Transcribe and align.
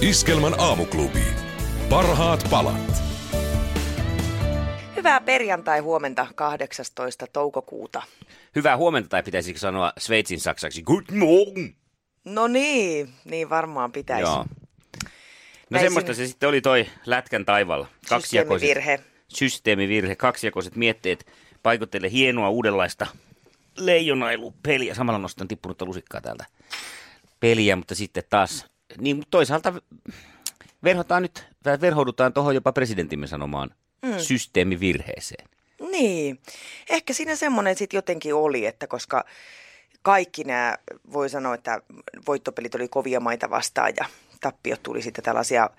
Iskelmän 0.00 0.60
aamuklubi. 0.60 1.24
Parhaat 1.90 2.46
palat. 2.50 3.02
Hyvää 4.96 5.20
perjantai-huomenta 5.20 6.26
18. 6.34 7.26
toukokuuta. 7.32 8.02
Hyvää 8.56 8.76
huomenta, 8.76 9.08
tai 9.08 9.22
pitäisikö 9.22 9.58
sanoa 9.58 9.92
Sveitsin 9.98 10.40
saksaksi 10.40 10.82
Good 10.82 11.04
morning? 11.10 11.74
No 12.24 12.46
niin, 12.46 13.08
niin 13.24 13.50
varmaan 13.50 13.92
pitäisi. 13.92 14.22
Joo. 14.22 14.36
No 14.36 14.44
Näin 15.70 15.84
semmoista 15.84 16.14
se 16.14 16.26
sitten 16.26 16.48
oli 16.48 16.60
toi 16.60 16.86
Lätkän 17.06 17.44
taivalla. 17.44 17.86
Systeemivirhe. 18.08 19.00
Systeemivirhe. 19.28 20.16
Kaksijakoiset 20.16 20.76
mietteet 20.76 21.26
paikoittelee 21.62 22.10
hienoa 22.10 22.50
uudenlaista 22.50 23.06
leijonailupeliä. 23.76 24.94
Samalla 24.94 25.18
nostan 25.18 25.48
tippunutta 25.48 25.84
lusikkaa 25.84 26.20
täältä 26.20 26.44
peliä, 27.40 27.76
mutta 27.76 27.94
sitten 27.94 28.24
taas, 28.30 28.66
niin 28.98 29.22
toisaalta 29.30 29.72
verhotaan 30.84 31.22
nyt, 31.22 31.46
tai 31.62 31.80
verhoudutaan 31.80 32.32
tuohon 32.32 32.54
jopa 32.54 32.72
presidentimme 32.72 33.26
sanomaan 33.26 33.70
mm. 34.02 34.18
systeemivirheeseen. 34.18 35.48
Niin, 35.90 36.40
ehkä 36.90 37.12
siinä 37.12 37.36
semmoinen 37.36 37.76
sitten 37.76 37.98
jotenkin 37.98 38.34
oli, 38.34 38.66
että 38.66 38.86
koska 38.86 39.24
kaikki 40.02 40.44
nämä, 40.44 40.76
voi 41.12 41.28
sanoa, 41.28 41.54
että 41.54 41.82
voittopelit 42.26 42.74
oli 42.74 42.88
kovia 42.88 43.20
maita 43.20 43.50
vastaan 43.50 43.92
ja 43.96 44.06
tappiot 44.40 44.82
tuli 44.82 45.02
sitten 45.02 45.24
tällaisia, 45.24 45.70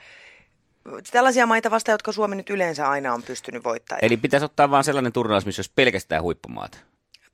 tällaisia 1.11 1.45
maita 1.45 1.71
vastaan, 1.71 1.93
jotka 1.93 2.11
Suomi 2.11 2.35
nyt 2.35 2.49
yleensä 2.49 2.89
aina 2.89 3.13
on 3.13 3.23
pystynyt 3.23 3.63
voittamaan. 3.63 4.05
Eli 4.05 4.17
pitäisi 4.17 4.45
ottaa 4.45 4.71
vaan 4.71 4.83
sellainen 4.83 5.13
turnaus, 5.13 5.45
missä 5.45 5.59
olisi 5.59 5.71
pelkästään 5.75 6.23
huippumaat. 6.23 6.85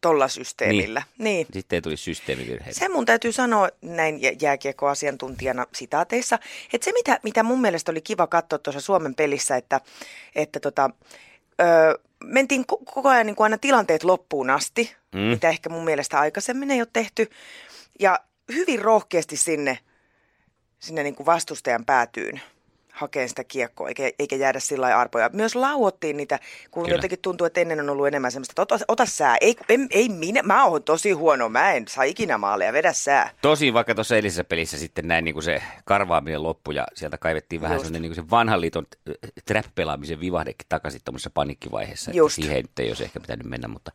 Tolla 0.03 0.27
systeemillä. 0.27 1.01
Niin. 1.17 1.23
niin. 1.23 1.47
Sitten 1.53 1.77
ei 1.77 1.81
tulisi 1.81 2.03
systeemivirheitä. 2.03 2.79
Se 2.79 2.89
mun 2.89 3.05
täytyy 3.05 3.31
sanoa 3.31 3.69
näin 3.81 4.21
jä- 4.21 4.35
jääkiekkoasiantuntijana 4.41 5.65
sitaateissa, 5.73 6.39
että 6.73 6.85
se 6.85 6.91
mitä, 6.91 7.19
mitä 7.23 7.43
mun 7.43 7.61
mielestä 7.61 7.91
oli 7.91 8.01
kiva 8.01 8.27
katsoa 8.27 8.59
tuossa 8.59 8.81
Suomen 8.81 9.15
pelissä, 9.15 9.57
että, 9.57 9.81
että 10.35 10.59
tota, 10.59 10.89
ö, 11.61 11.99
mentiin 12.23 12.61
ko- 12.61 12.83
koko 12.93 13.09
ajan 13.09 13.25
niin 13.25 13.35
kuin 13.35 13.45
aina 13.45 13.57
tilanteet 13.57 14.03
loppuun 14.03 14.49
asti, 14.49 14.95
mm. 15.15 15.19
mitä 15.19 15.49
ehkä 15.49 15.69
mun 15.69 15.85
mielestä 15.85 16.19
aikaisemmin 16.19 16.71
ei 16.71 16.81
ole 16.81 16.87
tehty, 16.93 17.29
ja 17.99 18.19
hyvin 18.53 18.81
rohkeasti 18.81 19.37
sinne, 19.37 19.79
sinne 20.79 21.03
niin 21.03 21.15
kuin 21.15 21.25
vastustajan 21.25 21.85
päätyyn 21.85 22.41
hakeen 22.93 23.29
sitä 23.29 23.43
kiekkoa, 23.43 23.87
eikä, 23.87 24.11
eikä 24.19 24.35
jäädä 24.35 24.59
sillä 24.59 24.83
lailla 24.83 25.01
arpoja. 25.01 25.29
Myös 25.33 25.55
lauottiin 25.55 26.17
niitä, 26.17 26.39
kun 26.71 26.83
Kyllä. 26.83 26.95
jotenkin 26.95 27.19
tuntuu, 27.19 27.47
että 27.47 27.61
ennen 27.61 27.79
on 27.79 27.89
ollut 27.89 28.07
enemmän 28.07 28.31
semmoista, 28.31 28.51
että 28.51 28.75
ota, 28.75 28.85
ota 28.87 29.05
sää. 29.05 29.37
Ei, 29.41 29.55
ei, 29.69 29.77
ei 29.89 30.09
minä, 30.09 30.43
mä 30.43 30.65
oon 30.65 30.83
tosi 30.83 31.11
huono, 31.11 31.49
mä 31.49 31.71
en 31.71 31.87
saa 31.87 32.03
ikinä 32.03 32.37
maaleja, 32.37 32.73
vedä 32.73 32.93
sää. 32.93 33.29
Tosin 33.41 33.73
vaikka 33.73 33.95
tuossa 33.95 34.15
eilisessä 34.15 34.43
pelissä 34.43 34.77
sitten 34.77 35.07
näin 35.07 35.25
niin 35.25 35.33
kuin 35.33 35.43
se 35.43 35.61
karvaaminen 35.85 36.43
loppui 36.43 36.75
ja 36.75 36.87
sieltä 36.93 37.17
kaivettiin 37.17 37.61
vähän 37.61 37.75
Just. 37.75 37.85
sellainen 37.85 38.01
niin 38.01 38.13
kuin 38.15 38.25
se 38.25 38.29
vanhan 38.29 38.61
liiton 38.61 38.85
trap-pelaamisen 39.45 40.19
vivahdekin 40.19 40.65
takaisin 40.69 41.01
tuommoisessa 41.05 41.31
paniikkivaiheessa. 41.33 42.11
että 42.11 42.17
Just. 42.17 42.35
Siihen 42.35 42.57
nyt 42.57 42.79
ei 42.79 42.87
olisi 42.87 43.03
ehkä 43.03 43.19
pitänyt 43.19 43.47
mennä, 43.47 43.67
mutta 43.67 43.91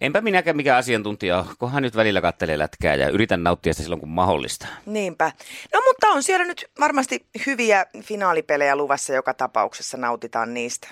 enpä 0.00 0.20
minäkään 0.20 0.56
mikään 0.56 0.78
asiantuntija 0.78 1.38
ole, 1.38 1.46
kunhan 1.58 1.82
nyt 1.82 1.96
välillä 1.96 2.20
kattelee 2.20 2.58
lätkää 2.58 2.94
ja 2.94 3.08
yritän 3.08 3.42
nauttia 3.42 3.72
sitä 3.72 3.82
silloin 3.82 4.00
kun 4.00 4.08
mahdollista. 4.08 4.66
Niinpä. 4.86 5.32
No 5.72 5.80
mutta 5.86 6.08
on 6.08 6.22
siellä 6.22 6.46
nyt 6.46 6.64
varmasti 6.80 7.26
hyviä 7.46 7.86
finaalipelejä 8.00 8.76
luvassa 8.76 9.12
joka 9.12 9.34
tapauksessa, 9.34 9.96
nautitaan 9.96 10.54
niistä. 10.54 10.88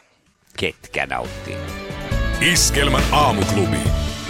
Ketkä 0.57 1.07
nauttii? 1.07 1.57
Iskelmän 2.41 3.03
aamuklubi. 3.13 3.79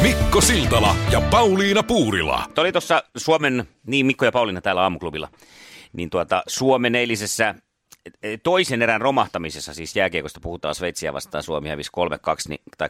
Mikko 0.03 0.41
Siltala 0.41 0.97
ja 1.10 1.20
Pauliina 1.20 1.82
Puurila. 1.82 2.42
Tuo 2.54 2.62
oli 2.62 2.72
tuossa 2.72 3.02
Suomen, 3.16 3.69
niin 3.87 4.06
Mikko 4.06 4.25
ja 4.25 4.32
Pauliina 4.32 4.60
täällä 4.60 4.82
aamuklubilla, 4.82 5.28
niin 5.92 6.10
tuota 6.10 6.42
Suomen 6.47 6.94
eilisessä 6.94 7.54
toisen 8.43 8.83
erän 8.83 9.00
romahtamisessa, 9.00 9.75
siis 9.75 9.97
jääkiekosta 9.97 10.41
puhutaan 10.41 10.75
Sveitsiä 10.75 11.12
vastaan, 11.12 11.44
Suomi 11.44 11.69
hävisi 11.69 11.91
3-2 11.91 12.49
niin, 12.49 12.61
tai 12.78 12.88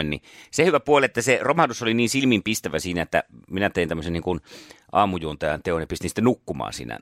2-3, 0.00 0.02
niin 0.02 0.22
se 0.50 0.64
hyvä 0.64 0.80
puoli, 0.80 1.04
että 1.04 1.22
se 1.22 1.38
romahdus 1.42 1.82
oli 1.82 1.94
niin 1.94 2.08
silmiinpistävä 2.08 2.78
siinä, 2.78 3.02
että 3.02 3.22
minä 3.50 3.70
tein 3.70 3.88
tämmöisen 3.88 4.12
niin 4.12 4.22
kuin 4.22 4.40
aamujuontajan 4.92 5.62
teon 5.62 5.80
ja 5.80 5.86
pistin 5.86 6.10
sitten 6.10 6.24
nukkumaan 6.24 6.72
siinä 6.72 6.98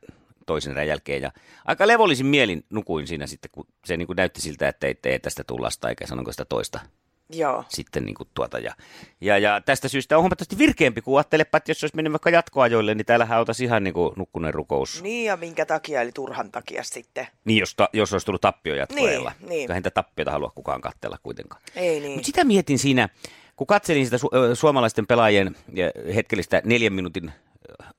toisen 0.46 0.72
erän 0.72 0.88
jälkeen. 0.88 1.22
Ja 1.22 1.32
aika 1.64 1.86
levollisin 1.86 2.26
mielin 2.26 2.64
nukuin 2.70 3.06
siinä 3.06 3.26
sitten, 3.26 3.50
kun 3.54 3.66
se 3.84 3.96
niin 3.96 4.06
kuin 4.06 4.16
näytti 4.16 4.40
siltä, 4.40 4.68
että 4.68 4.86
ei, 4.86 4.98
ei 5.04 5.18
tästä 5.18 5.44
tullasta 5.44 5.88
eikä 5.88 6.06
sanonko 6.06 6.32
sitä 6.32 6.44
toista 6.44 6.80
Joo. 7.32 7.64
sitten 7.68 8.04
niin 8.04 8.14
kuin 8.14 8.28
tuota. 8.34 8.58
Ja, 8.58 8.74
ja, 9.20 9.38
ja, 9.38 9.60
tästä 9.60 9.88
syystä 9.88 10.16
on 10.16 10.22
huomattavasti 10.22 10.58
virkeämpi, 10.58 11.00
kun 11.00 11.18
ajattelepa, 11.18 11.58
että 11.58 11.70
jos 11.70 11.84
olisi 11.84 11.96
mennyt 11.96 12.12
vaikka 12.12 12.30
jatkoajoille, 12.30 12.94
niin 12.94 13.06
täällähän 13.06 13.38
oltaisiin 13.38 13.66
ihan 13.66 13.84
niin 13.84 13.94
kuin 13.94 14.12
nukkuneen 14.16 14.54
rukous. 14.54 15.02
Niin 15.02 15.26
ja 15.26 15.36
minkä 15.36 15.66
takia, 15.66 16.02
eli 16.02 16.12
turhan 16.12 16.52
takia 16.52 16.82
sitten. 16.82 17.26
Niin, 17.44 17.58
jos, 17.58 17.74
ta, 17.74 17.88
jos 17.92 18.12
olisi 18.12 18.26
tullut 18.26 18.40
tappio 18.40 18.74
jatkoajalla. 18.74 19.32
Niin, 19.40 19.48
niin. 19.48 19.60
Eihän 19.60 19.76
niitä 19.76 19.90
tappioita 19.90 20.30
halua 20.30 20.52
kukaan 20.54 20.80
katsella 20.80 21.18
kuitenkaan. 21.22 21.62
Ei 21.76 22.00
niin. 22.00 22.12
Mutta 22.12 22.26
sitä 22.26 22.44
mietin 22.44 22.78
siinä, 22.78 23.08
kun 23.56 23.66
katselin 23.66 24.04
sitä 24.04 24.16
su- 24.16 24.54
suomalaisten 24.54 25.06
pelaajien 25.06 25.56
hetkellistä 26.14 26.62
neljän 26.64 26.92
minuutin 26.92 27.32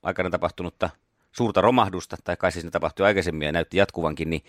aikana 0.03 0.29
tapahtunutta 0.29 0.89
suurta 1.33 1.61
romahdusta, 1.61 2.17
tai 2.23 2.37
kai 2.37 2.51
se 2.51 2.59
siinä 2.59 2.71
tapahtui 2.71 3.05
aikaisemmin 3.05 3.45
ja 3.45 3.51
näytti 3.51 3.77
jatkuvankin, 3.77 4.29
niin, 4.29 4.43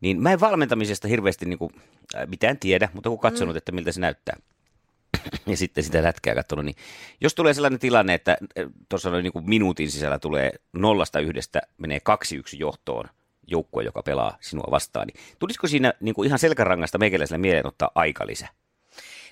niin 0.00 0.22
mä 0.22 0.32
en 0.32 0.40
valmentamisesta 0.40 1.08
hirveästi 1.08 1.46
niin 1.46 1.58
kuin, 1.58 1.72
äh, 2.16 2.26
mitään 2.26 2.58
tiedä, 2.58 2.88
mutta 2.92 3.10
kun 3.10 3.18
katsonut, 3.18 3.54
mm. 3.54 3.58
että 3.58 3.72
miltä 3.72 3.92
se 3.92 4.00
näyttää 4.00 4.36
ja 5.46 5.56
sitten 5.56 5.84
sitä 5.84 6.02
lätkää 6.02 6.34
katsonut, 6.34 6.64
niin 6.64 6.76
jos 7.20 7.34
tulee 7.34 7.54
sellainen 7.54 7.78
tilanne, 7.78 8.14
että 8.14 8.36
tuossa 8.88 9.10
noin 9.10 9.22
niin 9.22 9.48
minuutin 9.48 9.90
sisällä 9.90 10.18
tulee 10.18 10.50
nollasta 10.72 11.20
yhdestä, 11.20 11.62
menee 11.78 12.00
kaksi 12.00 12.36
yksi 12.36 12.58
johtoon 12.58 13.04
joukkue, 13.46 13.84
joka 13.84 14.02
pelaa 14.02 14.36
sinua 14.40 14.68
vastaan, 14.70 15.06
niin 15.06 15.20
tulisiko 15.38 15.66
siinä 15.66 15.92
niin 16.00 16.14
kuin 16.14 16.26
ihan 16.26 16.38
selkärangasta 16.38 16.98
meikäläisellä 16.98 17.38
mieleen 17.38 17.66
ottaa 17.66 17.90
aikalisä? 17.94 18.48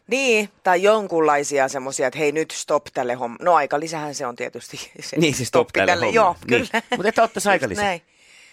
Niin, 0.06 0.49
tai 0.62 0.83
jonkunlaisia 0.83 1.69
semmoisia, 1.69 2.06
että 2.06 2.19
hei 2.19 2.33
nyt 2.33 2.50
stop 2.50 2.84
tälle 2.94 3.15
homma. 3.15 3.37
No 3.41 3.55
aika 3.55 3.81
lisähän 3.81 4.15
se 4.15 4.27
on 4.27 4.37
tietysti. 4.37 4.77
Se 5.00 5.17
Niin, 5.17 5.34
siis 5.34 5.49
stop 5.49 5.69
tälle 5.72 5.93
hommalle. 5.93 6.15
Joo, 6.15 6.37
Niin. 6.50 6.67
kyllä. 6.69 6.83
Mutta 6.97 7.09
että 7.09 7.22
ottaisi 7.22 7.49
Just 7.49 7.53
aikalisä. 7.53 7.83
näin. 7.83 8.03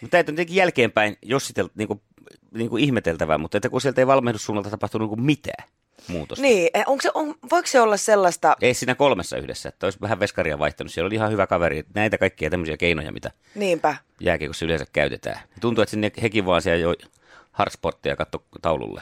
Mutta 0.01 0.11
tämä 0.11 0.19
on 0.27 0.33
jotenkin 0.33 0.55
jälkeenpäin 0.55 1.17
jossitel, 1.21 1.69
niin 1.75 1.87
kuin, 1.87 2.01
niin 2.53 2.69
kuin 2.69 2.83
ihmeteltävää, 2.83 3.37
mutta 3.37 3.57
että 3.57 3.69
kun 3.69 3.81
sieltä 3.81 4.01
ei 4.01 4.07
valmennussuunnalta 4.07 4.69
tapahtunut 4.69 5.03
niin 5.09 5.15
kuin 5.15 5.25
mitään 5.25 5.69
muutosta. 6.07 6.41
Niin, 6.41 6.69
eh, 6.73 6.83
onko 6.87 7.01
se, 7.01 7.11
on, 7.13 7.35
voiko 7.51 7.67
se 7.67 7.81
olla 7.81 7.97
sellaista, 7.97 8.55
Ei 8.61 8.73
siinä 8.73 8.95
kolmessa 8.95 9.37
yhdessä, 9.37 9.69
että 9.69 9.85
olisi 9.85 10.01
vähän 10.01 10.19
veskaria 10.19 10.59
vaihtanut. 10.59 10.91
Siellä 10.93 11.07
oli 11.07 11.15
ihan 11.15 11.31
hyvä 11.31 11.47
kaveri. 11.47 11.83
Näitä 11.93 12.17
kaikkia 12.17 12.49
tämmöisiä 12.49 12.77
keinoja, 12.77 13.11
mitä 13.11 13.31
niinpä, 13.55 13.95
jääkiekossa 14.19 14.65
yleensä 14.65 14.85
käytetään. 14.93 15.39
Tuntuu, 15.61 15.81
että 15.81 15.91
sinne 15.91 16.11
hekin 16.21 16.45
vaan 16.45 16.61
siellä 16.61 16.81
jo 16.81 16.95
hardsporttia 17.51 18.15
katto 18.15 18.43
taululle. 18.61 19.01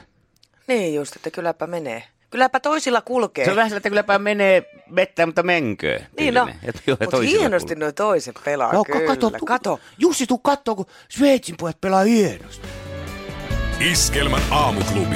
niin 0.67 0.95
just, 0.95 1.15
että 1.15 1.31
kylläpä 1.31 1.67
menee. 1.67 2.03
Kylläpä 2.31 2.59
toisilla 2.59 3.01
kulkee. 3.01 3.45
Se 3.45 3.51
on 3.51 3.55
vähän 3.55 3.69
sillä, 3.69 3.77
että 3.77 3.89
kylläpä 3.89 4.19
menee 4.19 4.63
vettään, 4.95 5.29
mutta 5.29 5.43
menkö. 5.43 5.99
Niin 6.17 6.33
no, 6.33 6.49
mutta 6.99 7.17
hienosti 7.17 7.67
kulkee. 7.67 7.85
nuo 7.85 7.91
toiset 7.91 8.35
pelaa, 8.45 8.73
No, 8.73 8.83
kyllä. 8.83 9.07
kato, 9.07 9.31
kato. 9.45 9.79
Jussi, 9.97 10.27
tuu 10.27 10.37
kattoo, 10.37 10.75
kun 10.75 10.85
Sveitsin 11.09 11.57
pojat 11.57 11.81
pelaa 11.81 12.03
hienosti. 12.03 12.67
Iskelmän 13.79 14.41
aamuklubi. 14.51 15.15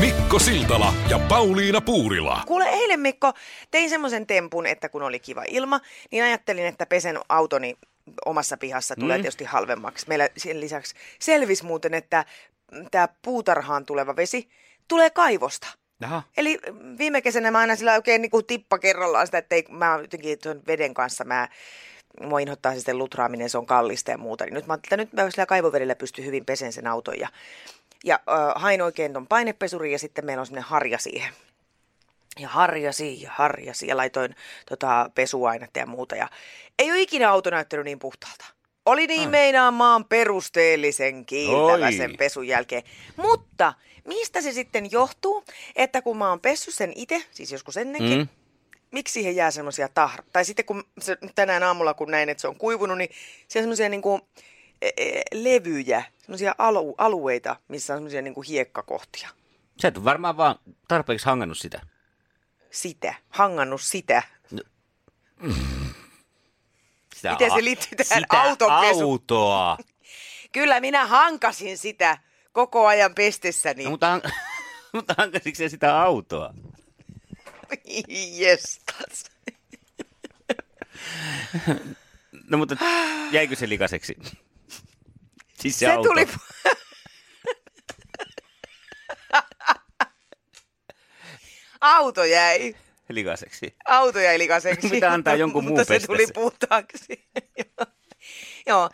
Mikko 0.00 0.38
Siltala 0.38 0.94
ja 1.08 1.18
Pauliina 1.18 1.80
Puurila. 1.80 2.42
Kuule, 2.46 2.68
eilen 2.68 3.00
Mikko, 3.00 3.32
tein 3.70 3.90
semmoisen 3.90 4.26
tempun, 4.26 4.66
että 4.66 4.88
kun 4.88 5.02
oli 5.02 5.20
kiva 5.20 5.44
ilma, 5.48 5.80
niin 6.10 6.24
ajattelin, 6.24 6.66
että 6.66 6.86
pesen 6.86 7.18
autoni 7.28 7.76
omassa 8.26 8.56
pihassa 8.56 8.96
tulee 8.96 9.16
mm. 9.18 9.22
tietysti 9.22 9.44
halvemmaksi. 9.44 10.08
Meillä 10.08 10.28
sen 10.36 10.60
lisäksi 10.60 10.94
selvisi 11.20 11.64
muuten, 11.64 11.94
että 11.94 12.24
tämä 12.90 13.08
puutarhaan 13.22 13.86
tuleva 13.86 14.16
vesi 14.16 14.48
tulee 14.88 15.10
kaivosta. 15.10 15.66
Jaha. 16.00 16.22
Eli 16.36 16.58
viime 16.98 17.22
kesänä 17.22 17.50
mä 17.50 17.58
aina 17.58 17.76
sillä 17.76 17.94
oikein 17.94 18.22
niin 18.22 18.30
kuin 18.30 18.46
tippa 18.46 18.78
kerrallaan 18.78 19.26
sitä, 19.26 19.38
että 19.38 19.54
ei, 19.54 19.64
mä 19.68 19.98
jotenkin 20.02 20.38
tuon 20.38 20.62
veden 20.66 20.94
kanssa 20.94 21.24
mä 21.24 21.48
mua 22.20 22.38
inhottaa 22.38 22.72
se 22.72 22.76
sitten 22.76 22.98
lutraaminen, 22.98 23.50
se 23.50 23.58
on 23.58 23.66
kallista 23.66 24.10
ja 24.10 24.18
muuta. 24.18 24.44
Niin 24.44 24.54
nyt 24.54 24.66
mä 24.66 24.72
ajattelin, 24.72 25.02
että 25.02 25.16
nyt 25.16 25.24
mä 25.24 25.30
sillä 25.30 25.46
kaivovedellä 25.46 25.94
pystyn 25.94 26.24
hyvin 26.24 26.44
peseen 26.44 26.72
sen 26.72 26.86
auton 26.86 27.18
ja, 27.18 27.28
ja 28.04 28.14
äh, 28.14 28.62
hain 28.62 28.82
oikein 28.82 29.12
ton 29.12 29.26
painepesurin 29.26 29.92
ja 29.92 29.98
sitten 29.98 30.24
meillä 30.24 30.40
on 30.40 30.46
semmoinen 30.46 30.70
harja 30.70 30.98
siihen. 30.98 31.32
Ja 32.38 32.48
harjasi 32.48 33.22
ja 33.22 33.30
harjasi 33.34 33.86
ja 33.86 33.96
laitoin 33.96 34.34
tota, 34.68 35.10
pesuainetta 35.14 35.78
ja 35.78 35.86
muuta. 35.86 36.16
Ja 36.16 36.28
ei 36.78 36.90
ole 36.90 37.00
ikinä 37.00 37.30
auto 37.30 37.50
näyttänyt 37.50 37.84
niin 37.84 37.98
puhtaalta. 37.98 38.44
Oli 38.86 39.06
niin 39.06 39.30
meinaamaan 39.30 40.04
perusteellisen 40.04 41.26
kiiltävä 41.26 41.86
Oi. 41.86 41.92
sen 41.92 42.16
pesun 42.16 42.46
jälkeen. 42.46 42.82
Mutta 43.16 43.74
mistä 44.04 44.40
se 44.40 44.52
sitten 44.52 44.90
johtuu, 44.90 45.44
että 45.76 46.02
kun 46.02 46.16
mä 46.18 46.28
oon 46.28 46.40
pessyt 46.40 46.74
sen 46.74 46.92
itse, 46.96 47.22
siis 47.30 47.52
joskus 47.52 47.76
ennenkin, 47.76 48.18
Mm. 48.18 48.28
miksi 48.90 49.12
siihen 49.12 49.36
jää 49.36 49.50
semmoisia 49.50 49.88
tahra? 49.88 50.24
Tai 50.32 50.44
sitten 50.44 50.64
kun 50.64 50.84
se, 51.00 51.16
tänään 51.34 51.62
aamulla 51.62 51.94
kun 51.94 52.10
näin, 52.10 52.28
että 52.28 52.40
se 52.40 52.48
on 52.48 52.56
kuivunut, 52.56 52.98
niin 52.98 53.10
siellä 53.48 53.64
on 53.64 53.64
semmoisia 53.64 53.88
niinku, 53.88 54.20
e, 54.82 54.88
e, 54.96 55.22
levyjä, 55.32 56.04
semmoisia 56.20 56.54
alu, 56.58 56.94
alueita, 56.98 57.56
missä 57.68 57.92
on 57.92 57.96
semmoisia 57.96 58.22
niinku 58.22 58.42
hiekkakohtia. 58.42 59.28
Sä 59.82 59.88
et 59.88 60.04
varmaan 60.04 60.36
vaan 60.36 60.56
tarpeeksi 60.88 61.26
hangannut 61.26 61.58
sitä. 61.58 61.80
Sitä, 62.70 63.14
hangannut 63.28 63.82
sitä. 63.82 64.22
sitä 67.14 67.30
Miten 67.30 67.50
se 67.50 67.64
liittyy 67.64 67.96
tähän 67.96 68.22
sitä 68.22 68.40
autoa. 68.40 68.80
Kyllä 70.52 70.80
minä 70.80 71.06
hankasin 71.06 71.78
sitä 71.78 72.18
koko 72.52 72.86
ajan 72.86 73.14
pestessäni. 73.14 73.84
No, 73.84 73.90
mutta, 73.90 74.06
han- 74.10 74.22
mutta 74.94 75.14
hankasitko 75.18 75.56
se 75.56 75.68
sitä 75.68 76.00
autoa? 76.02 76.54
yes. 78.40 78.80
No 82.50 82.58
mutta 82.58 82.76
jäikö 83.30 83.56
se 83.56 83.68
likaseksi? 83.68 84.16
Siis 85.60 85.78
se, 85.78 85.86
Se 85.86 85.92
auto. 85.92 86.08
tuli... 86.08 86.26
Auto 91.80 92.24
jäi. 92.24 92.74
likaseksi. 93.08 93.74
Auto 93.84 94.18
jäi 94.18 94.38
likaseksi. 94.38 94.88
Pitää 94.88 95.12
antaa 95.12 95.34
jonkun 95.34 95.64
muun 95.64 95.78
Mutta 95.78 95.98
se 95.98 96.06
tuli 96.06 96.26
puhtaaksi. 96.34 97.28
Joo. 98.66 98.90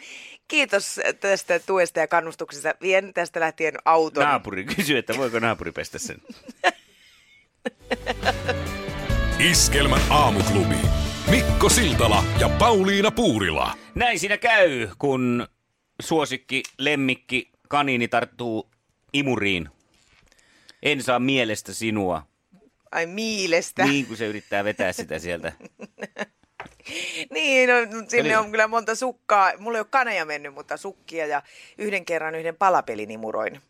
Kiitos 0.49 1.01
tästä 1.21 1.59
tuesta 1.59 2.01
ja 2.01 2.09
kannustuksesta. 2.09 2.75
Vien 2.83 3.15
tästä 3.15 3.41
lähtien 3.41 3.75
auton. 3.85 4.25
Naapuri 4.25 4.65
kysyy, 4.65 4.99
että 4.99 5.17
voiko 5.17 5.39
naapuri 5.39 5.73
pestä 5.73 5.99
sen. 5.99 6.23
Iskelmän 9.51 10.01
aamuklubi. 10.11 10.75
Mikko 11.31 11.69
Siltala 11.69 12.25
ja 12.41 12.49
Pauliina 12.49 13.11
Puurila. 13.11 13.75
Näin 13.95 14.19
siinä 14.19 14.37
käy, 14.37 14.89
kun 14.99 15.47
suosikki, 16.03 16.63
lemmikki, 16.79 17.51
kaniini 17.69 18.09
tarttuu 18.09 18.71
imuriin. 19.13 19.69
En 20.83 21.03
saa 21.03 21.19
mielestä 21.19 21.75
sinua, 21.75 22.23
Ai 22.93 23.07
miilestä. 23.07 23.85
niin 23.85 24.07
kuin 24.07 24.17
se 24.17 24.27
yrittää 24.27 24.65
vetää 24.65 24.93
sitä 24.93 25.19
sieltä. 25.19 25.53
Niin, 27.35 27.69
no, 27.69 27.75
sinne 28.09 28.29
Eli- 28.29 28.37
on 28.37 28.51
kyllä 28.51 28.69
monta 28.69 28.95
sukkaa. 28.95 29.53
Mulla 29.59 29.79
ei 29.79 29.81
ole 29.81 29.87
kaneja 29.91 30.25
mennyt, 30.25 30.55
mutta 30.55 30.77
sukkia 30.77 31.27
ja 31.27 31.43
yhden 31.79 32.05
kerran 32.05 32.35
yhden 32.35 32.57
palapelin 32.57 33.11
imuroin 33.11 33.61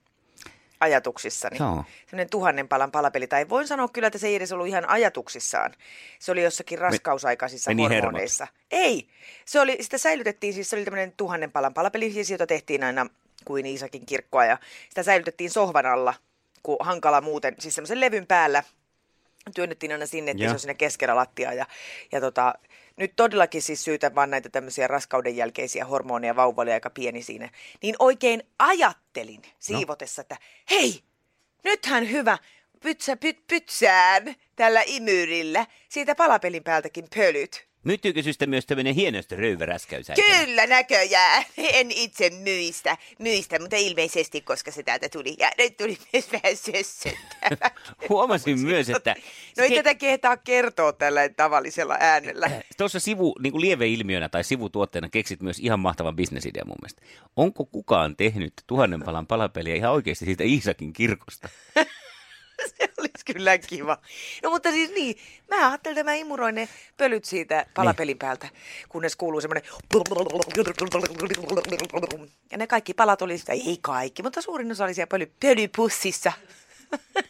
ajatuksissani. 0.81 1.57
Joo. 1.59 1.85
Sellainen 2.07 2.31
tuhannen 2.31 2.69
palan 2.69 2.91
palapeli. 2.91 3.27
Tai 3.27 3.49
voin 3.49 3.69
sanoa 3.69 3.89
kyllä, 3.89 4.07
että 4.07 4.19
se 4.19 4.27
ei 4.27 4.35
edes 4.35 4.53
ollut 4.53 4.67
ihan 4.67 4.89
ajatuksissaan. 4.89 5.75
Se 6.19 6.33
oli 6.33 6.43
jossakin 6.43 6.79
raskausaikaisissa 6.79 7.71
hermot. 7.71 7.91
hormoneissa. 7.91 8.47
Ei. 8.71 9.09
Se 9.45 9.61
oli, 9.61 9.79
sitä 9.81 9.99
säilytettiin, 9.99 10.55
siis 10.55 10.71
se 10.71 10.77
oli 10.77 10.85
tämmöinen 10.85 11.13
tuhannen 11.17 11.53
palan 11.53 11.75
palapeli, 11.75 12.13
siis 12.13 12.31
jota 12.31 12.47
tehtiin 12.47 12.85
aina 12.85 13.07
kuin 13.45 13.67
Iisakin 13.67 14.07
kirkkoa. 14.07 14.45
Ja 14.45 14.59
sitä 14.89 15.03
säilytettiin 15.03 15.51
sohvan 15.51 15.87
alla, 15.87 16.15
kun 16.63 16.77
hankala 16.81 17.21
muuten, 17.21 17.55
siis 17.59 17.75
semmoisen 17.75 18.01
levyn 18.01 18.27
päällä 18.27 18.63
työnnettiin 19.55 19.93
aina 19.93 20.07
sinne, 20.07 20.31
että 20.31 20.45
se 20.45 20.51
on 20.51 20.59
siinä 20.59 20.75
keskellä 20.75 21.17
lattiaa. 21.17 21.53
Ja, 21.53 21.67
ja 22.13 22.21
tota, 22.21 22.55
nyt 22.97 23.13
todellakin 23.17 23.63
siis 23.63 23.85
syytä 23.85 24.15
vaan 24.15 24.31
näitä 24.31 24.49
tämmöisiä 24.49 24.87
raskauden 24.87 25.37
jälkeisiä 25.37 25.85
hormoneja, 25.85 26.37
vauva 26.37 26.63
oli 26.63 26.73
aika 26.73 26.91
pieni 26.91 27.23
siinä. 27.23 27.51
Niin 27.83 27.97
oikein 27.99 28.43
ajattelin 28.59 29.43
siivotessa, 29.59 30.23
että 30.23 30.37
hei, 30.71 31.03
nythän 31.65 32.11
hyvä, 32.11 32.39
pytsä 32.81 33.17
pyt, 33.17 33.47
pytsään 33.47 34.35
tällä 34.57 34.83
imyrillä, 34.87 35.67
siitä 35.89 36.15
palapelin 36.15 36.65
päältäkin 36.65 37.07
pölyt. 37.15 37.66
Myttyykö 37.87 38.23
systä 38.23 38.47
myös 38.47 38.67
tämmöinen 38.67 38.95
hienosta 38.95 39.37
röyväräskäys? 39.37 40.07
Kyllä 40.15 40.67
näköjään. 40.67 41.45
En 41.73 41.91
itse 41.91 42.31
myistä, 42.31 42.97
myistä, 43.19 43.59
mutta 43.59 43.77
ilmeisesti, 43.77 44.41
koska 44.41 44.71
se 44.71 44.83
täältä 44.83 45.09
tuli. 45.09 45.37
Ja 45.39 45.51
nyt 45.59 45.77
tuli 45.77 45.99
myös 46.13 46.33
vähän 46.33 46.57
sössöntävä. 46.57 47.71
Huomasin 48.09 48.61
myös, 48.61 48.91
että 48.91 49.15
No 49.59 49.63
ei 49.65 49.69
se- 49.69 49.75
tätä 49.75 49.95
kehtaa 49.95 50.37
kertoa 50.37 50.93
tällä 50.93 51.29
tavallisella 51.29 51.97
äänellä. 52.01 52.51
tuossa 52.77 53.01
sivu, 53.01 53.35
niin 53.43 53.53
kuin 53.53 53.61
lieveilmiönä 53.61 54.29
tai 54.29 54.45
sivutuotteena 54.45 55.09
keksit 55.09 55.41
myös 55.43 55.59
ihan 55.59 55.81
mahtavan 55.81 56.17
bisnesidean 56.17 56.69
mun 56.69 56.77
mielestä. 56.83 57.03
Onko 57.37 57.65
kukaan 57.65 58.17
tehnyt 58.17 58.53
tuhannen 58.67 59.03
palan 59.03 59.27
palapeliä 59.27 59.75
ihan 59.75 59.93
oikeasti 59.93 60.25
siitä 60.25 60.45
Iisakin 60.45 60.93
kirkosta? 60.93 61.49
Se 62.79 62.89
olisi 62.99 63.25
kyllä 63.25 63.59
kiva. 63.59 63.99
No 64.43 64.51
mutta 64.51 64.71
siis 64.71 64.91
niin, 64.91 65.17
mä 65.51 65.69
ajattelin, 65.69 65.99
että 65.99 66.11
mä 66.11 66.15
imuroin 66.15 66.55
ne 66.55 66.69
pölyt 66.97 67.25
siitä 67.25 67.67
palapelin 67.75 68.19
päältä, 68.19 68.49
kunnes 68.89 69.17
kuuluu 69.17 69.41
semmoinen... 69.41 69.63
Ja 72.51 72.59
ne 72.59 72.67
kaikki 72.67 72.95
palat 72.95 73.23
oli 73.23 73.39
sitä, 73.39 73.53
ei 73.53 73.79
kaikki, 73.81 74.23
mutta 74.23 74.43
suurin 74.43 74.73
osa 74.73 74.85
oli 74.85 74.95
siellä 74.95 75.11
pöly, 75.11 75.33
pölypussissa. 75.41 76.33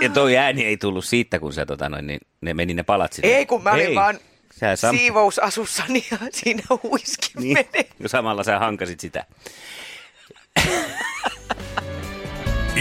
Ja 0.00 0.08
toi 0.08 0.36
ääni 0.36 0.64
ei 0.64 0.76
tullut 0.76 1.04
siitä, 1.04 1.38
kun 1.38 1.52
sä, 1.52 1.66
tota, 1.66 1.88
noin, 1.88 2.06
niin 2.06 2.20
ne 2.40 2.54
meni 2.54 2.74
ne 2.74 2.82
palat 2.82 3.12
sinne. 3.12 3.28
Ei, 3.28 3.46
kun 3.46 3.62
mä 3.62 3.70
olin 3.70 3.86
Ei. 3.86 3.94
vaan 3.94 4.18
Sä 4.60 4.76
sam... 4.76 4.96
siivousasussani 4.96 6.06
ja 6.10 6.18
siinä 6.32 6.62
huiski 6.82 7.30
niin, 7.34 7.54
menee. 7.54 7.88
samalla 8.06 8.44
sä 8.44 8.58
hankasit 8.58 9.00
sitä. 9.00 9.26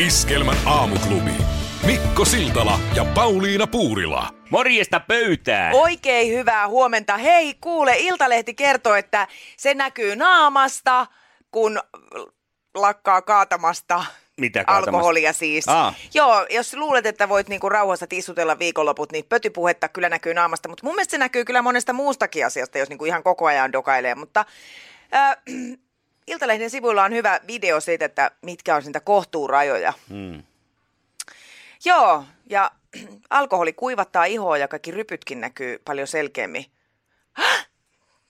Iskelmän 0.05 0.57
aamuklubi. 0.65 1.31
Mikko 1.85 2.25
Siltala 2.25 2.79
ja 2.95 3.05
Pauliina 3.05 3.67
Puurila. 3.67 4.27
Morjesta 4.49 4.99
pöytään! 4.99 5.73
Oikein 5.73 6.33
hyvää 6.33 6.67
huomenta. 6.67 7.17
Hei, 7.17 7.53
kuule, 7.61 7.95
Iltalehti 7.97 8.53
kertoo, 8.53 8.95
että 8.95 9.27
se 9.57 9.73
näkyy 9.73 10.15
naamasta, 10.15 11.07
kun 11.51 11.79
lakkaa 12.75 13.21
kaatamasta 13.21 14.05
Mitä 14.37 14.63
kaatamasta? 14.63 14.91
alkoholia 14.91 15.33
siis. 15.33 15.67
Aa. 15.67 15.93
Joo, 16.13 16.45
jos 16.49 16.73
luulet, 16.73 17.05
että 17.05 17.29
voit 17.29 17.49
niinku 17.49 17.69
rauhassa 17.69 18.07
tissutella 18.07 18.59
viikonloput, 18.59 19.11
niin 19.11 19.25
pötypuhetta 19.29 19.89
kyllä 19.89 20.09
näkyy 20.09 20.33
naamasta, 20.33 20.69
mutta 20.69 20.85
mun 20.85 20.95
mielestä 20.95 21.11
se 21.11 21.17
näkyy 21.17 21.45
kyllä 21.45 21.61
monesta 21.61 21.93
muustakin 21.93 22.45
asiasta, 22.45 22.77
jos 22.77 22.89
niinku 22.89 23.05
ihan 23.05 23.23
koko 23.23 23.45
ajan 23.45 23.71
dokailee, 23.71 24.15
mutta... 24.15 24.45
Äh, 25.13 25.37
Iltalehden 26.27 26.69
sivuilla 26.69 27.03
on 27.03 27.13
hyvä 27.13 27.39
video 27.47 27.79
siitä, 27.79 28.05
että 28.05 28.31
mitkä 28.41 28.75
on 28.75 28.83
niitä 28.83 28.99
kohtuurajoja. 28.99 29.93
Hmm. 30.09 30.43
Joo, 31.85 32.23
ja 32.49 32.71
alkoholi 33.29 33.73
kuivattaa 33.73 34.25
ihoa 34.25 34.57
ja 34.57 34.67
kaikki 34.67 34.91
rypytkin 34.91 35.41
näkyy 35.41 35.79
paljon 35.85 36.07
selkeämmin. 36.07 36.65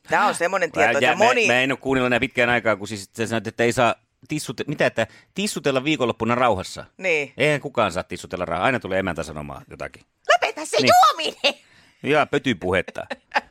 Tämä 0.09 0.27
on 0.27 0.35
semmoinen 0.35 0.71
tieto, 0.71 0.91
Mä, 0.93 0.97
että 0.99 1.15
moni... 1.15 1.47
mä, 1.47 1.53
mä 1.53 1.61
en 1.61 1.71
ole 1.71 1.79
kuunnellut 1.81 2.07
enää 2.07 2.19
pitkään 2.19 2.49
aikaa, 2.49 2.75
kun 2.75 2.87
siis 2.87 3.09
sä 3.17 3.27
sanoit, 3.27 3.47
että 3.47 3.63
ei 3.63 3.71
saa 3.73 3.95
tissute, 4.27 4.63
mitä, 4.67 4.85
että 4.85 5.07
tissutella 5.33 5.83
viikonloppuna 5.83 6.35
rauhassa. 6.35 6.85
Niin. 6.97 7.33
Eihän 7.37 7.61
kukaan 7.61 7.91
saa 7.91 8.03
tissutella 8.03 8.45
rauhassa. 8.45 8.65
Aina 8.65 8.79
tulee 8.79 8.99
emäntä 8.99 9.23
sanomaan 9.23 9.65
jotakin. 9.69 10.03
Lopeta 10.33 10.65
se 10.65 10.77
Niin. 10.77 10.89
juominen! 11.13 11.61
Ja 12.03 12.25
pötypuhetta. 12.25 13.07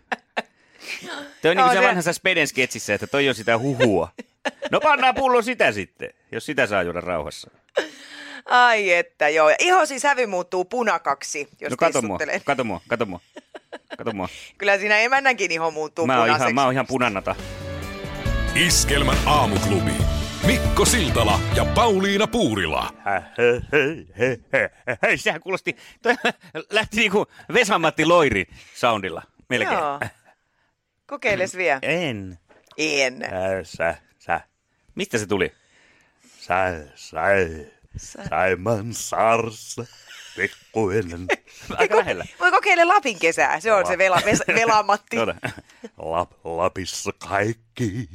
Toi 1.43 1.51
on 1.51 1.57
niin 1.57 1.67
kuin 1.67 1.77
se 1.79 1.87
vanhassa 1.89 2.13
Speden 2.13 2.49
sketsissä, 2.49 2.95
että 2.95 3.07
toi 3.07 3.29
on 3.29 3.35
sitä 3.35 3.59
huhua. 3.59 4.09
No 4.71 4.81
pannaan 4.81 5.15
pullo 5.15 5.43
sitä 5.43 5.73
sitten, 5.73 6.11
jos 6.33 6.47
sitä 6.47 6.67
saa 6.67 6.83
juoda 6.83 7.01
rauhassa. 7.01 7.51
Ai 8.45 8.93
että 8.93 9.29
joo. 9.29 9.51
Ja 9.51 9.57
ihosi 9.59 9.99
sävy 9.99 10.27
muuttuu 10.27 10.65
punakaksi, 10.65 11.49
jos 11.61 11.71
no 11.71 11.77
kato 11.77 12.03
mua, 12.03 12.19
kato 12.45 12.65
mua, 12.65 12.81
kato 12.89 13.07
mua. 13.07 13.21
Kato 13.99 14.13
mua. 14.13 14.29
Kyllä 14.59 14.79
siinä 14.79 14.99
emännänkin 14.99 15.53
iho 15.53 15.71
muuttuu 15.71 16.07
Mä 16.07 16.13
oon 16.13 16.23
punaiseksi. 16.23 16.45
ihan, 16.45 16.55
mä 16.55 16.65
oon 16.65 16.73
ihan 16.73 16.87
punannata. 16.87 17.37
Iskelmän 18.55 19.19
aamuklubi. 19.27 19.93
Mikko 20.47 20.85
Siltala 20.85 21.41
ja 21.55 21.65
Pauliina 21.65 22.27
Puurila. 22.27 22.91
Hei, 25.03 25.19
sehän 25.19 25.41
kuulosti, 25.41 25.77
toi 26.03 26.15
lähti 26.71 26.97
niinku 26.97 27.27
Vesamatti 27.53 28.05
Loiri 28.05 28.47
soundilla 28.75 29.23
melkein. 29.49 29.79
Joo. 29.79 30.01
Kokeiles 31.07 31.57
vielä. 31.57 31.79
En. 31.83 32.39
En. 32.79 33.19
Sä, 33.63 33.97
sä. 34.19 34.41
Mistä 34.95 35.19
se 35.19 35.27
tuli? 35.27 35.53
Sä, 36.41 36.87
sai, 36.95 37.67
Saiman 37.97 38.95
sarsa, 38.95 39.85
pikkuinen. 40.37 41.27
Aika 41.79 41.97
lähellä. 41.97 42.25
Voi 42.41 42.51
kokeile 42.51 42.85
Lapin 42.85 43.19
kesää. 43.19 43.61
Se 43.61 43.73
on 43.73 43.87
se 43.87 43.99
vela, 43.99 44.21
ves, 44.25 44.43
velamatti. 44.61 45.17
Lap, 45.99 46.31
Lapissa 46.45 47.11
kaikki 47.29 48.09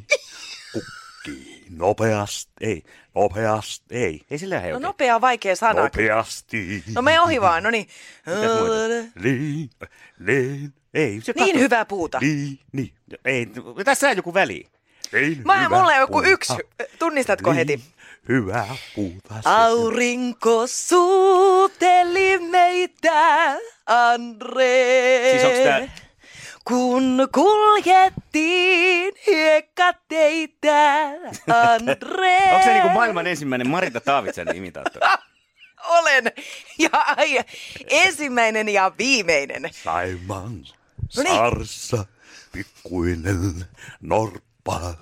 kukkii 0.74 1.66
nopeasti, 1.70 2.52
Ei, 2.62 2.84
nopeasti. 3.16 3.86
Ei, 3.96 4.22
ei 4.32 4.38
sillä 4.38 4.56
lähde 4.56 4.68
No 4.70 4.76
oikein. 4.76 4.88
nopea 4.88 5.16
on 5.16 5.22
vaikea 5.22 5.56
sana. 5.56 5.82
nopeasti. 5.82 6.84
No 6.96 7.02
me 7.02 7.20
ohi 7.22 7.42
vaan, 7.42 7.64
no 7.64 7.70
niin. 7.70 7.88
Niin, 9.24 9.70
niin, 10.20 10.74
Ei, 10.94 11.22
se 11.24 11.34
Niin 11.36 11.46
katso- 11.48 11.60
hyvää 11.60 11.86
puuta. 11.86 12.20
Niin, 12.20 12.60
niin. 12.72 12.92
Ei, 13.26 13.48
tässä 13.86 14.10
on 14.10 14.18
joku 14.18 14.34
väli. 14.34 14.66
Niin 15.12 15.42
Mä, 15.46 15.70
mulla 15.70 15.84
on 15.94 16.00
joku 16.00 16.14
puuta. 16.14 16.28
yksi. 16.28 16.54
Tunnistatko 17.00 17.50
niin, 17.52 17.58
heti? 17.58 17.82
Hyvää 18.30 18.76
puuta. 18.96 19.34
se- 19.34 19.50
Aurinko 19.50 20.68
suuteli 20.68 22.40
meitä, 22.40 23.54
Andre. 23.86 25.22
Siis 25.42 25.64
tää- 25.64 25.88
Kun 26.68 27.28
kuljettiin 27.34 29.14
hiekkateitä, 29.28 31.06
Andre. 31.72 32.38
Onko 32.52 32.64
se 32.66 32.74
niinku 32.74 32.90
maailman 32.90 33.28
ensimmäinen 33.28 33.70
Marita 33.70 34.02
Taavitsen 34.02 34.56
imitaattori? 34.56 35.08
Olen. 35.90 36.24
Ja 36.78 36.90
ai, 36.94 37.40
ensimmäinen 37.90 38.70
ja 38.70 38.92
viimeinen. 38.98 39.70
Saimaan 39.84 40.66
No 41.18 41.24
niin. 41.24 41.36
saarssa 41.36 42.06
pikkuinen 42.52 43.66
norppa 44.02 44.94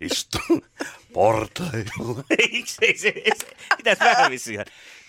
istuu 0.00 0.64
portailla. 1.12 2.24
Eikö 2.30 2.68
se, 2.68 2.86
se, 2.96 3.12
se, 3.38 3.46
pitäis 3.76 4.00
vähän 4.00 4.30
vissiin. 4.30 4.64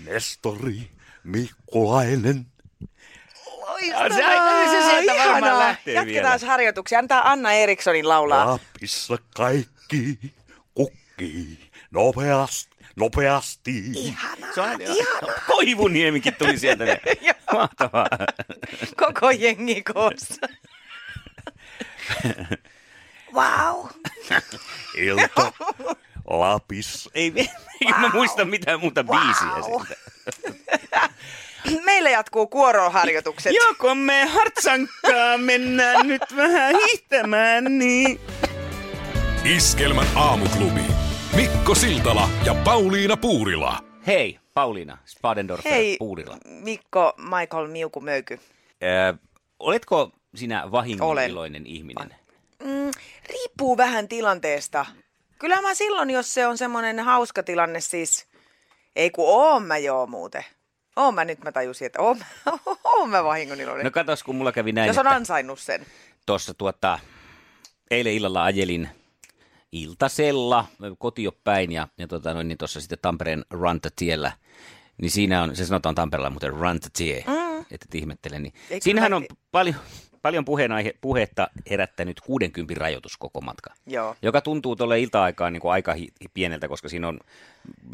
Nestori 0.05 0.91
Mikkulainen. 1.23 2.45
Loistavaa. 3.45 4.09
Se 4.09 4.23
aika- 4.25 4.71
se 4.71 4.89
sieltä 4.89 5.13
varmaan 5.13 5.37
Ihanaa. 5.43 5.59
lähtee 5.59 5.93
Jatketaan 5.93 6.39
vielä. 6.39 6.51
harjoituksia. 6.51 6.99
Antaa 6.99 7.31
Anna 7.31 7.53
Erikssonin 7.53 8.09
laulaa. 8.09 8.45
Lapissa 8.51 9.17
kaikki 9.35 10.19
kukkii 10.73 11.69
nopeasti. 11.91 12.75
nopeasti. 12.95 13.83
Ihanaa, 13.95 14.53
Se 14.53 14.61
on, 14.61 14.81
ihanaa. 14.81 15.39
Koivuniemikin 15.47 16.35
tuli 16.35 16.59
sieltä. 16.59 16.83
Mahtavaa. 17.53 18.07
Koko 18.97 19.31
jengi 19.31 19.83
koossa. 19.83 20.47
Wow. 23.33 23.85
Ilta 24.97 25.51
Lapissa. 26.27 27.09
Ei, 27.13 27.33
ei 27.81 27.93
mä 27.99 28.09
muista 28.13 28.45
mitään 28.45 28.79
muuta 28.79 29.03
biisiä 29.03 29.47
Wow. 29.47 29.81
siitä. 29.81 29.97
Meillä 31.85 32.09
jatkuu 32.09 32.47
kuoroharjoitukset. 32.47 33.53
Joko 33.55 33.95
me 33.95 34.25
hartsankkaa 34.25 35.37
mennään 35.37 36.07
nyt 36.07 36.21
vähän 36.35 36.75
hiihtämään, 36.75 37.77
niin... 37.77 38.19
Iskelmän 39.43 40.07
aamuklubi. 40.15 40.81
Mikko 41.35 41.75
Siltala 41.75 42.29
ja 42.45 42.55
Pauliina 42.55 43.17
Puurila. 43.17 43.79
Hei, 44.07 44.39
Pauliina 44.57 44.97
Spadendorfer 45.05 45.71
Hei, 45.71 45.95
Puurila. 45.99 46.37
Mikko 46.45 47.13
Michael 47.17 47.67
Miuku 47.67 48.01
Möyky. 48.01 48.39
Ö, 48.83 49.17
oletko 49.59 50.11
sinä 50.35 50.71
vahingon 50.71 51.07
Olen. 51.07 51.29
iloinen 51.29 51.67
ihminen? 51.67 52.15
Mm, 52.63 52.91
riippuu 53.29 53.77
vähän 53.77 54.07
tilanteesta. 54.07 54.85
Kyllä 55.39 55.61
mä 55.61 55.73
silloin, 55.73 56.09
jos 56.09 56.33
se 56.33 56.47
on 56.47 56.57
semmoinen 56.57 56.99
hauska 56.99 57.43
tilanne, 57.43 57.79
siis 57.81 58.25
ei 58.95 59.09
kun 59.09 59.25
oon 59.27 59.63
mä 59.63 59.77
joo 59.77 60.07
muuten. 60.07 60.45
Oon 60.95 61.13
mä 61.13 61.25
nyt, 61.25 61.43
mä 61.43 61.51
tajusin, 61.51 61.85
että 61.85 62.01
oon, 62.01 62.17
oon 62.83 63.09
mä 63.09 63.23
vahingoniloinen. 63.23 63.83
No 63.85 63.91
katos, 63.91 64.23
kun 64.23 64.35
mulla 64.35 64.51
kävi 64.51 64.71
näin, 64.71 64.87
jos 64.87 64.97
on 64.97 65.07
ansainnut 65.07 65.59
sen. 65.59 65.85
tuossa 66.25 66.53
tuota, 66.53 66.99
eilen 67.91 68.13
illalla 68.13 68.43
ajelin 68.43 68.89
iltasella 69.81 70.65
kotio 70.99 71.31
päin 71.43 71.71
ja, 71.71 71.87
ja 71.97 72.07
tota, 72.07 72.33
noin, 72.33 72.47
niin 72.47 72.57
tuossa 72.57 72.81
sitten 72.81 72.99
Tampereen 73.01 73.45
Rantatiellä, 73.49 74.31
niin 75.01 75.11
siinä 75.11 75.43
on, 75.43 75.55
se 75.55 75.65
sanotaan 75.65 75.95
Tampereella 75.95 76.29
muuten 76.29 76.53
Rantatie, 76.53 77.23
mm. 77.27 77.59
että 77.59 77.85
et 77.89 77.95
ihmettelen, 77.95 78.43
niin 78.43 78.53
Eikö 78.69 78.83
siinähän 78.83 79.13
on 79.13 79.25
paljon, 79.51 79.75
paljon 80.21 80.45
puheenaihe, 80.45 80.93
puhetta 81.01 81.47
herättänyt 81.69 82.21
60 82.21 82.73
rajoitus 82.77 83.17
koko 83.17 83.41
matka. 83.41 83.73
Joo. 83.85 84.15
Joka 84.21 84.41
tuntuu 84.41 84.75
tuolle 84.75 84.99
ilta-aikaan 84.99 85.53
niin 85.53 85.61
kuin 85.61 85.71
aika 85.71 85.93
hi- 85.93 86.13
pieneltä, 86.33 86.67
koska 86.67 86.89
siinä 86.89 87.07
on 87.07 87.19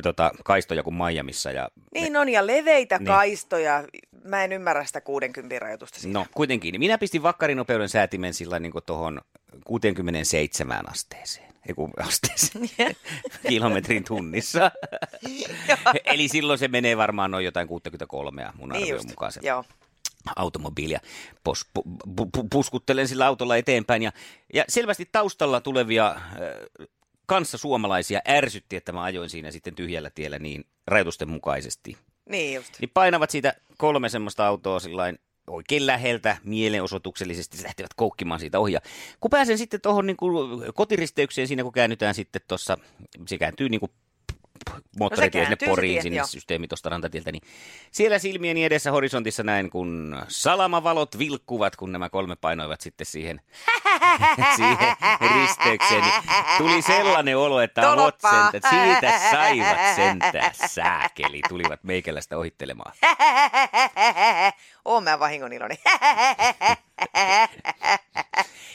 tota, 0.04 0.32
kaistoja 0.44 0.84
kuin 0.84 0.96
Miamiissa. 0.96 1.52
Ja 1.52 1.70
Niin 1.94 2.18
on, 2.18 2.30
ja 2.30 2.48
leveitä 2.48 2.98
Niin. 2.98 3.08
kaistoja. 3.08 3.84
Mä 4.24 4.44
en 4.44 4.52
ymmärrä 4.52 4.86
sitä 4.86 5.02
60 5.02 5.60
rajoitusta 5.60 6.00
siinä. 6.00 6.20
No 6.20 6.26
kuitenkin, 6.34 6.80
minä 6.80 6.98
pistin 6.98 7.24
vakkarinopeuden 7.24 7.90
säätimen 7.90 8.34
sillä 8.34 8.60
niin 8.60 8.74
tuohon 8.86 9.22
67 9.66 10.90
asteeseen. 10.90 11.53
Ei 11.68 11.74
kun 11.74 11.92
asteeseen. 12.00 12.70
Kilometrin 13.50 14.04
tunnissa. 14.04 14.72
Eli 16.06 16.28
silloin 16.28 16.60
se 16.60 16.68
menee 16.68 16.98
varmaan 16.98 17.32
noin 17.32 17.46
jotain 17.46 17.68
63 17.68 18.46
mun 18.56 18.70
niin 18.70 18.82
arvion 18.82 18.96
just. 18.98 19.10
mukaan 19.10 19.32
se 19.32 19.40
Joo. 19.44 19.64
automobiilia. 20.36 21.00
Pos, 21.44 21.66
pu, 21.74 21.84
pu, 22.16 22.26
pu, 22.26 22.48
puskuttelen 22.50 23.08
sillä 23.08 23.28
autolla 23.28 23.58
eteenpäin 23.58 24.04
ja, 24.04 24.12
ja 24.54 24.64
selvästi 24.70 25.10
taustalla 25.12 25.62
tulevia 25.62 26.08
äh, 26.10 26.88
kanssa 27.26 27.58
suomalaisia 27.58 28.22
ärsytti, 28.30 28.76
että 28.76 28.92
mä 28.92 29.04
ajoin 29.04 29.30
siinä 29.30 29.52
sitten 29.52 29.76
tyhjällä 29.76 30.10
tiellä 30.10 30.40
niin 30.40 30.66
rajoitusten 30.88 31.30
mukaisesti. 31.30 31.98
Niin 32.30 32.56
just. 32.56 32.80
Niin 32.80 32.92
painavat 32.94 33.30
siitä 33.30 33.54
kolme 33.78 34.10
semmoista 34.10 34.48
autoa 34.48 34.80
sillain 34.80 35.20
oikein 35.48 35.88
läheltä 35.88 36.38
mielenosoituksellisesti 36.44 37.58
se 37.58 37.64
lähtevät 37.64 37.94
koukkimaan 37.96 38.40
siitä 38.40 38.60
ohi. 38.60 38.74
Kun 39.20 39.32
pääsen 39.32 39.58
sitten 39.58 39.82
tuohon 39.82 40.06
niin 40.06 40.18
kotiristeykseen 40.74 41.48
siinä, 41.48 41.64
kun 41.64 41.72
käännytään 41.72 42.16
sitten 42.16 42.42
tuossa, 42.48 42.78
se 43.28 43.38
kääntyy 43.38 43.70
niin 43.70 43.80
kuin 43.80 43.92
moottoritie 45.00 45.42
sinne 45.42 45.56
kääntyy 45.56 45.66
se 45.66 45.70
Poriin, 45.70 46.02
sinne 46.02 46.18
joo. 46.18 46.28
systeemi 46.28 46.68
tuosta 46.68 46.90
rantatieltä, 46.90 47.32
niin 47.32 47.42
siellä 47.92 48.20
silmieni 48.20 48.64
edessä 48.64 48.92
horisontissa 48.92 49.44
näin, 49.44 49.70
kun 49.70 50.18
salamavalot 50.28 51.20
vilkkuvat, 51.20 51.76
kun 51.76 51.92
nämä 51.92 52.10
kolme 52.10 52.36
painoivat 52.36 52.82
sitten 52.82 53.06
siihen, 53.06 53.42
siihen 54.56 54.96
risteykseen, 55.36 56.02
niin 56.02 56.14
tuli 56.58 56.82
sellainen 56.82 57.38
olo, 57.38 57.62
että 57.62 57.92
avot 57.92 58.16
sentä, 58.22 58.70
siitä 58.70 59.20
saivat 59.32 59.78
sentään 59.96 60.52
sääkeli, 60.66 61.42
tulivat 61.50 61.84
meikäläistä 61.84 62.38
ohittelemaan. 62.38 62.94
Oon 64.86 65.04
mä 65.04 65.20
vahingoniloinen. 65.20 65.78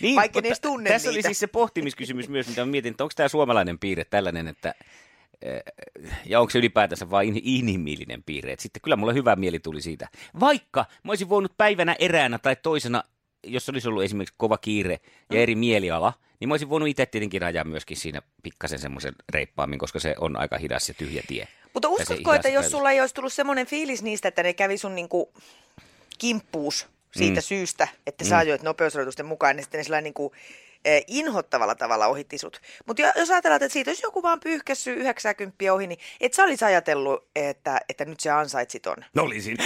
Niin, 0.01 0.17
Vaikka 0.17 0.41
tunne 0.63 0.91
Tässä 0.91 1.09
oli 1.09 1.17
niitä. 1.17 1.29
siis 1.29 1.39
se 1.39 1.47
pohtimiskysymys 1.47 2.29
myös, 2.29 2.49
mitä 2.49 2.67
mietin, 2.67 2.91
että 2.91 3.05
onko 3.05 3.13
tämä 3.17 3.29
suomalainen 3.29 3.79
piirre 3.79 4.05
tällainen, 4.05 4.49
että 4.49 4.75
ja 6.26 6.40
onko 6.40 6.50
se 6.50 6.59
ylipäätänsä 6.59 7.11
vain 7.11 7.28
in- 7.37 7.42
inhimillinen 7.45 8.23
piirre. 8.23 8.52
Et 8.52 8.61
sitten 8.61 8.83
kyllä 8.83 8.97
mulle 8.97 9.14
hyvä 9.14 9.37
mieli 9.37 9.59
tuli 9.59 9.80
siitä. 9.80 10.09
Vaikka 10.40 10.85
mä 11.04 11.11
olisin 11.11 11.28
voinut 11.28 11.52
päivänä 11.59 11.97
eräänä 11.99 12.38
tai 12.38 12.57
toisena, 12.57 13.02
jos 13.47 13.68
olisi 13.68 13.88
ollut 13.88 14.02
esimerkiksi 14.02 14.35
kova 14.38 14.59
kiire 14.59 15.00
ja 15.33 15.40
eri 15.40 15.54
mieliala, 15.54 16.12
niin 16.40 16.49
mä 16.49 16.52
olisin 16.52 16.68
voinut 16.68 16.88
itse 16.88 17.07
tietenkin 17.07 17.42
ajaa 17.45 17.64
myöskin 17.64 17.97
siinä 17.97 18.23
pikkasen 18.42 18.78
semmoisen 18.78 19.14
reippaammin, 19.33 19.78
koska 19.78 20.00
se 20.00 20.14
on 20.21 20.37
aika 20.38 20.59
hidas 20.59 20.88
ja 20.88 20.95
tyhjä 20.95 21.23
tie. 21.28 21.49
Mutta 21.75 21.88
uskotko, 21.88 22.33
että 22.35 22.49
jos 22.49 22.71
sulla 22.71 22.90
ei 22.90 23.00
olisi 23.00 23.14
tullut 23.14 23.33
semmoinen 23.33 23.66
fiilis 23.66 24.02
niistä, 24.02 24.28
että 24.28 24.42
ne 24.42 24.52
kävi 24.52 24.78
sun 24.78 24.95
niinku 24.95 25.33
kimppuus 26.18 26.87
siitä 27.16 27.40
Mm. 27.40 27.45
syystä, 27.45 27.88
että 28.07 28.25
sä 28.25 28.38
ajoit 28.38 28.62
nopeusrajoitusten 28.62 29.26
mukaan, 29.26 29.57
niin 29.57 29.64
sitten 29.64 29.78
ne 29.78 29.85
sillä 29.85 30.00
niinku 30.00 30.33
inhottavalla 31.07 31.75
tavalla 31.75 32.07
ohitti 32.07 32.39
sut. 32.39 32.61
Mutta 32.87 33.03
jos 33.17 33.31
ajatellaan, 33.31 33.63
että 33.63 33.73
siitä 33.73 33.91
olisi 33.91 34.07
joku 34.07 34.23
vaan 34.23 34.41
pyyhkässyt 34.41 34.99
90 34.99 35.73
ohi, 35.73 35.87
niin 35.87 35.99
et 36.21 36.35
sä 36.35 36.45
olisi 36.45 36.65
ajatellut, 36.65 37.29
että, 37.37 37.81
että 37.89 38.05
nyt 38.05 38.21
sä 38.21 38.39
ansaitsit 38.39 38.83
ton. 38.83 38.97
No 39.15 39.23
olisin. 39.23 39.57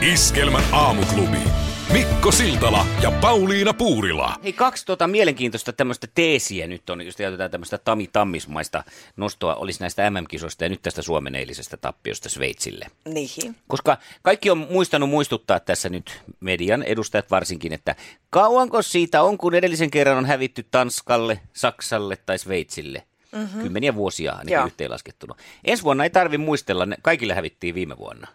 Iskelmän 0.12 0.64
aamuklubi. 0.72 1.67
Mikko 1.92 2.32
Siltala 2.32 2.86
ja 3.02 3.10
Pauliina 3.10 3.74
Puurila. 3.74 4.34
Hei, 4.44 4.52
kaksi 4.52 4.86
tota 4.86 5.06
mielenkiintoista 5.06 5.72
tämmöistä 5.72 6.06
teesiä 6.14 6.66
nyt 6.66 6.90
on, 6.90 7.06
jos 7.06 7.16
käytetään 7.16 7.50
tämmöistä 7.50 7.78
Tami 7.78 8.08
Tammismaista 8.12 8.84
nostoa, 9.16 9.54
olisi 9.54 9.80
näistä 9.80 10.10
MM-kisoista 10.10 10.64
ja 10.64 10.68
nyt 10.68 10.82
tästä 10.82 11.02
Suomen 11.02 11.34
eilisestä 11.34 11.76
tappiosta 11.76 12.28
Sveitsille. 12.28 12.86
Niin. 13.04 13.56
Koska 13.68 13.98
kaikki 14.22 14.50
on 14.50 14.58
muistanut 14.58 15.10
muistuttaa 15.10 15.60
tässä 15.60 15.88
nyt 15.88 16.22
median 16.40 16.82
edustajat 16.82 17.30
varsinkin, 17.30 17.72
että 17.72 17.94
kauanko 18.30 18.82
siitä 18.82 19.22
on, 19.22 19.38
kun 19.38 19.54
edellisen 19.54 19.90
kerran 19.90 20.18
on 20.18 20.26
hävitty 20.26 20.66
Tanskalle, 20.70 21.40
Saksalle 21.52 22.16
tai 22.16 22.38
Sveitsille. 22.38 23.02
Mm-hmm. 23.32 23.62
Kymmeniä 23.62 23.94
vuosia 23.94 24.32
ainakin 24.32 24.54
Joo. 24.54 24.66
yhteenlaskettuna. 24.66 25.34
Ensi 25.64 25.82
vuonna 25.82 26.04
ei 26.04 26.10
tarvi 26.10 26.38
muistella, 26.38 26.86
ne 26.86 26.96
kaikille 27.02 27.34
hävittiin 27.34 27.74
viime 27.74 27.98
vuonna. 27.98 28.28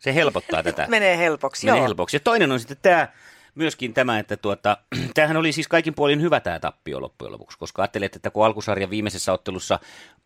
Se 0.00 0.14
helpottaa 0.14 0.62
tätä. 0.62 0.86
Menee 0.90 1.16
helpoksi, 1.18 1.66
Menee 1.66 1.78
joo. 1.78 1.84
helpoksi. 1.86 2.16
Ja 2.16 2.20
toinen 2.20 2.52
on 2.52 2.60
sitten 2.60 2.76
tämä, 2.82 3.08
myöskin 3.54 3.94
tämä, 3.94 4.18
että 4.18 4.36
tuota, 4.36 4.76
tämähän 5.14 5.36
oli 5.36 5.52
siis 5.52 5.68
kaikin 5.68 5.94
puolin 5.94 6.20
hyvä 6.20 6.40
tämä 6.40 6.60
tappio 6.60 7.00
loppujen 7.00 7.32
lopuksi, 7.32 7.58
koska 7.58 7.82
ajattelet, 7.82 8.16
että 8.16 8.30
kun 8.30 8.44
alkusarjan 8.46 8.90
viimeisessä 8.90 9.32
ottelussa 9.32 9.78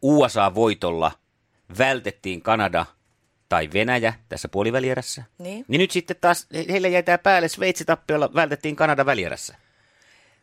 USA-voitolla 0.03 1.13
vältettiin 1.79 2.43
Kanada 2.43 2.87
tai 3.49 3.69
Venäjä 3.73 4.15
tässä 4.29 4.49
puolivälierässä, 4.49 5.23
Niin. 5.39 5.65
niin 5.69 5.79
nyt 5.79 5.91
sitten 5.91 6.17
taas 6.21 6.47
he- 6.55 6.65
heille 6.71 6.89
jäi 6.89 7.03
tämä 7.03 7.19
päälle 7.19 7.49
Sveitsi-tappiolla 7.49 8.35
vältettiin 8.35 8.77
Kanada 8.77 9.07
välierässä. 9.07 9.57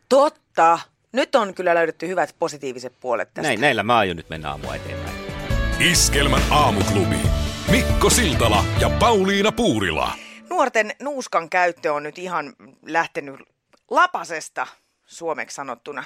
Totta. 0.08 0.78
Nyt 1.12 1.34
on 1.34 1.54
kyllä 1.54 1.74
löydetty 1.74 2.08
hyvät 2.08 2.34
positiiviset 2.38 2.92
puolet 3.00 3.28
tästä. 3.34 3.48
Näin, 3.48 3.60
näillä 3.60 3.82
mä 3.82 3.96
aion 3.98 4.16
nyt 4.16 4.28
mennä 4.30 4.50
aamua 4.50 4.74
eteenpäin. 4.74 5.16
Iskelmän 5.80 6.42
aamuklubi. 6.50 7.16
Mikko 7.70 8.10
Siltala 8.10 8.64
ja 8.80 8.90
Pauliina 8.90 9.52
Puurila. 9.52 10.12
nuorten 10.50 10.92
nuuskan 11.02 11.50
käyttö 11.50 11.92
on 11.92 12.02
nyt 12.02 12.18
ihan 12.18 12.52
lähtenyt 12.86 13.40
lapasesta 13.90 14.66
suomeksi 15.06 15.54
sanottuna. 15.54 16.04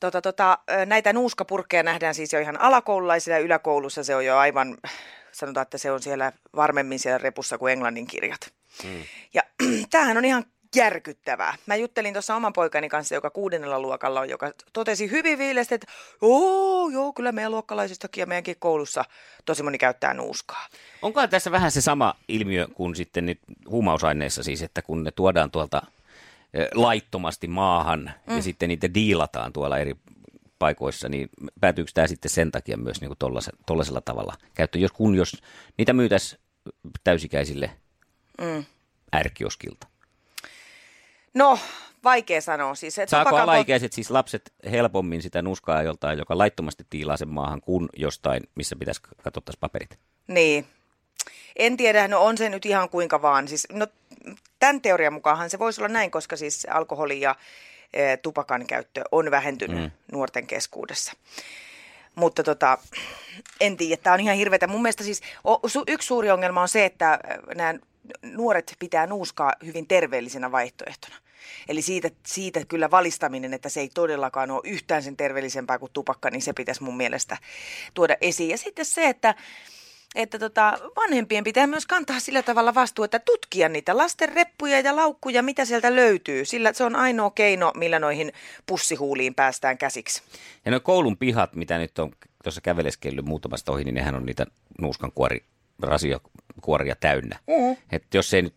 Tota, 0.00 0.22
tota, 0.22 0.58
näitä 0.86 1.12
nuuskapurkkeja 1.12 1.82
nähdään 1.82 2.14
siis 2.14 2.32
jo 2.32 2.40
ihan 2.40 2.60
alakoululaisilla 2.60 3.38
ja 3.38 3.44
yläkoulussa 3.44 4.04
se 4.04 4.16
on 4.16 4.24
jo 4.24 4.36
aivan, 4.36 4.78
sanotaan, 5.32 5.62
että 5.62 5.78
se 5.78 5.90
on 5.90 6.02
siellä 6.02 6.32
varmemmin 6.56 6.98
siellä 6.98 7.18
repussa 7.18 7.58
kuin 7.58 7.72
englannin 7.72 8.06
kirjat. 8.06 8.52
Mm. 8.84 9.02
Ja 9.34 9.42
tämähän 9.90 10.16
on 10.16 10.24
ihan 10.24 10.44
järkyttävää. 10.76 11.54
Mä 11.66 11.76
juttelin 11.76 12.12
tuossa 12.12 12.36
oman 12.36 12.52
poikani 12.52 12.88
kanssa, 12.88 13.14
joka 13.14 13.30
kuudennella 13.30 13.80
luokalla 13.80 14.20
on, 14.20 14.28
joka 14.28 14.52
totesi 14.72 15.10
hyvin 15.10 15.38
viileästi, 15.38 15.74
että 15.74 15.86
joo, 16.22 16.88
joo, 16.88 17.12
kyllä 17.12 17.32
meidän 17.32 17.52
luokkalaisistakin 17.52 18.22
ja 18.22 18.26
meidänkin 18.26 18.56
koulussa 18.58 19.04
tosi 19.44 19.62
moni 19.62 19.78
käyttää 19.78 20.14
nuuskaa. 20.14 20.66
Onko 21.02 21.26
tässä 21.26 21.50
vähän 21.50 21.70
se 21.70 21.80
sama 21.80 22.14
ilmiö 22.28 22.68
kuin 22.74 22.96
sitten 22.96 23.26
nyt 23.26 23.38
huumausaineissa 23.68 24.42
siis, 24.42 24.62
että 24.62 24.82
kun 24.82 25.04
ne 25.04 25.10
tuodaan 25.10 25.50
tuolta 25.50 25.82
eh, 26.54 26.68
laittomasti 26.74 27.48
maahan 27.48 28.12
mm. 28.26 28.36
ja 28.36 28.42
sitten 28.42 28.68
niitä 28.68 28.94
diilataan 28.94 29.52
tuolla 29.52 29.78
eri 29.78 29.94
paikoissa, 30.58 31.08
niin 31.08 31.28
päätyykö 31.60 31.90
tämä 31.94 32.06
sitten 32.06 32.30
sen 32.30 32.52
takia 32.52 32.76
myös 32.76 33.00
niin 33.00 33.12
tuollaisella 33.66 34.00
tavalla 34.00 34.34
käyttö, 34.54 34.78
jos, 34.78 34.92
kun 34.92 35.14
jos 35.14 35.42
niitä 35.78 35.92
myytäisiin 35.92 36.40
täysikäisille 37.04 37.70
mm. 38.40 38.64
ärkioskilta? 39.14 39.86
No, 41.36 41.58
vaikea 42.04 42.40
sanoa. 42.40 42.74
Siis, 42.74 42.98
että 42.98 43.10
Saako 43.10 43.30
tupakan 43.30 43.48
alaikäiset, 43.48 43.92
siis 43.92 44.10
lapset, 44.10 44.52
helpommin 44.70 45.22
sitä 45.22 45.42
nuskaa 45.42 45.82
joltain, 45.82 46.18
joka 46.18 46.38
laittomasti 46.38 46.86
tiilaa 46.90 47.16
sen 47.16 47.28
maahan, 47.28 47.60
kuin 47.60 47.88
jostain, 47.96 48.42
missä 48.54 48.76
pitäisi 48.76 49.00
katsottaisiin 49.22 49.60
paperit? 49.60 49.98
Niin. 50.26 50.66
En 51.56 51.76
tiedä, 51.76 52.08
no 52.08 52.24
on 52.24 52.38
se 52.38 52.48
nyt 52.48 52.66
ihan 52.66 52.88
kuinka 52.88 53.22
vaan. 53.22 53.48
Siis, 53.48 53.66
no, 53.72 53.86
tämän 54.58 54.80
teorian 54.80 55.12
mukaanhan 55.12 55.50
se 55.50 55.58
voisi 55.58 55.80
olla 55.80 55.88
näin, 55.88 56.10
koska 56.10 56.36
siis 56.36 56.66
alkoholi 56.70 57.20
ja 57.20 57.36
e, 57.92 58.16
tupakan 58.16 58.66
käyttö 58.66 59.04
on 59.12 59.30
vähentynyt 59.30 59.80
mm. 59.80 59.90
nuorten 60.12 60.46
keskuudessa. 60.46 61.12
Mutta 62.14 62.42
tota, 62.42 62.78
en 63.60 63.76
tiedä, 63.76 64.02
tämä 64.02 64.14
on 64.14 64.20
ihan 64.20 64.36
hirveätä. 64.36 64.66
Mun 64.66 64.82
mielestä 64.82 65.04
siis 65.04 65.22
o, 65.44 65.68
su, 65.68 65.84
yksi 65.88 66.06
suuri 66.06 66.30
ongelma 66.30 66.62
on 66.62 66.68
se, 66.68 66.84
että 66.84 67.18
nämä 67.54 67.74
nuoret 68.22 68.76
pitää 68.78 69.06
nuuskaa 69.06 69.52
hyvin 69.64 69.86
terveellisenä 69.86 70.52
vaihtoehtona. 70.52 71.16
Eli 71.68 71.82
siitä, 71.82 72.10
siitä 72.26 72.64
kyllä 72.68 72.90
valistaminen, 72.90 73.54
että 73.54 73.68
se 73.68 73.80
ei 73.80 73.88
todellakaan 73.94 74.50
ole 74.50 74.60
yhtään 74.64 75.02
sen 75.02 75.16
terveellisempää 75.16 75.78
kuin 75.78 75.92
tupakka, 75.92 76.30
niin 76.30 76.42
se 76.42 76.52
pitäisi 76.52 76.82
mun 76.82 76.96
mielestä 76.96 77.36
tuoda 77.94 78.16
esiin. 78.20 78.50
Ja 78.50 78.58
sitten 78.58 78.84
se, 78.84 79.08
että 79.08 79.34
että 80.16 80.38
tota, 80.38 80.78
vanhempien 80.96 81.44
pitää 81.44 81.66
myös 81.66 81.86
kantaa 81.86 82.20
sillä 82.20 82.42
tavalla 82.42 82.74
vastuu, 82.74 83.04
että 83.04 83.18
tutkia 83.18 83.68
niitä 83.68 83.96
lasten 83.96 84.28
reppuja 84.28 84.80
ja 84.80 84.96
laukkuja, 84.96 85.42
mitä 85.42 85.64
sieltä 85.64 85.96
löytyy. 85.96 86.44
Sillä 86.44 86.72
se 86.72 86.84
on 86.84 86.96
ainoa 86.96 87.30
keino, 87.30 87.72
millä 87.74 87.98
noihin 87.98 88.32
pussihuuliin 88.66 89.34
päästään 89.34 89.78
käsiksi. 89.78 90.22
Ja 90.64 90.70
no 90.70 90.80
koulun 90.80 91.16
pihat, 91.16 91.56
mitä 91.56 91.78
nyt 91.78 91.98
on 91.98 92.12
tuossa 92.42 92.60
käveleskellyt 92.60 93.24
muutamasta 93.24 93.72
ohi, 93.72 93.84
niin 93.84 93.94
nehän 93.94 94.14
on 94.14 94.26
niitä 94.26 94.46
nuuskankuori 94.80 95.44
rasiokuoria 95.82 96.96
täynnä. 96.96 97.38
Mm. 97.46 97.76
että 97.92 98.16
jos 98.16 98.34
ei 98.34 98.42
nyt 98.42 98.54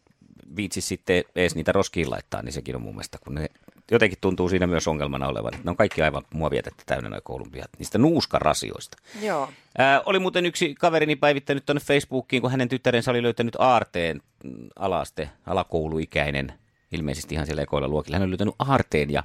viitsi 0.56 0.82
sitten 0.82 1.24
edes 1.36 1.56
niitä 1.56 1.72
roskiin 1.72 2.12
laittaa, 2.12 2.42
niin 2.42 2.54
sekin 2.54 2.76
on 2.76 2.82
mun 2.82 2.94
mielestä, 2.94 3.18
kun 3.24 3.36
ne 3.36 3.50
jotenkin 3.92 4.18
tuntuu 4.22 4.50
siinä 4.50 4.68
myös 4.68 4.88
ongelmana 4.88 5.28
olevan. 5.28 5.54
Ne 5.64 5.70
on 5.70 5.78
kaikki 5.78 6.02
aivan 6.02 6.24
muovietettä 6.34 6.84
täynnä 6.86 7.10
noin 7.10 7.22
koulun 7.24 7.52
pihat, 7.52 7.70
niistä 7.78 7.98
nuuskarasioista. 7.98 8.98
Joo. 9.22 9.50
Ää, 9.78 10.02
oli 10.06 10.20
muuten 10.20 10.46
yksi 10.46 10.76
kaverini 10.76 11.16
päivittänyt 11.16 11.66
tuonne 11.66 11.82
Facebookiin, 11.82 12.42
kun 12.42 12.52
hänen 12.52 12.70
tyttärensä 12.70 13.12
oli 13.12 13.24
löytänyt 13.24 13.56
aarteen 13.60 14.22
mm, 14.44 14.68
alaste, 14.76 15.30
alakouluikäinen, 15.46 16.54
ilmeisesti 16.92 17.36
ihan 17.36 17.46
siellä 17.46 17.62
ekoilla 17.62 17.88
luokilla. 17.88 18.16
Hän 18.16 18.24
oli 18.24 18.32
löytänyt 18.32 18.56
aarteen 18.60 19.10
ja 19.10 19.24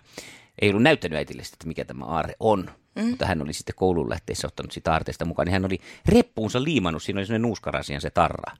ei 0.62 0.68
ollut 0.68 0.82
näyttänyt 0.82 1.16
äitille, 1.16 1.42
että 1.42 1.66
mikä 1.66 1.84
tämä 1.84 2.04
aarre 2.04 2.34
on. 2.40 2.70
Mm. 2.94 3.04
Mutta 3.04 3.26
hän 3.26 3.42
oli 3.42 3.52
sitten 3.52 3.74
koulun 3.74 4.10
lähteessä 4.10 4.46
ottanut 4.46 4.72
sitä 4.72 4.92
aarteesta 4.92 5.24
mukaan, 5.24 5.46
niin 5.46 5.52
hän 5.52 5.64
oli 5.64 5.80
reppuunsa 6.06 6.64
liimannut, 6.64 7.02
siinä 7.02 7.18
oli 7.18 7.26
sellainen 7.26 7.42
nuuskarasian 7.42 8.00
se 8.00 8.10
tarra. 8.10 8.56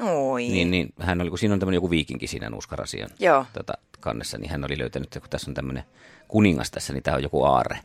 Oi. 0.00 0.42
Niin, 0.42 0.70
niin 0.70 0.92
hän 1.00 1.20
oli, 1.20 1.28
kun 1.28 1.38
siinä 1.38 1.52
on 1.52 1.60
tämmöinen 1.60 1.76
joku 1.76 1.90
viikinki 1.90 2.26
siinä 2.26 2.50
nuuskarasian 2.50 3.10
Joo. 3.18 3.46
Tota, 3.52 3.72
kannessa, 4.00 4.38
niin 4.38 4.50
hän 4.50 4.64
oli 4.64 4.78
löytänyt, 4.78 5.06
että 5.06 5.20
kun 5.20 5.30
tässä 5.30 5.50
on 5.50 5.54
tämmöinen 5.54 5.84
kuningas 6.28 6.70
tässä, 6.70 6.92
niin 6.92 7.02
tämä 7.02 7.16
on 7.16 7.22
joku 7.22 7.44
aarre. 7.44 7.78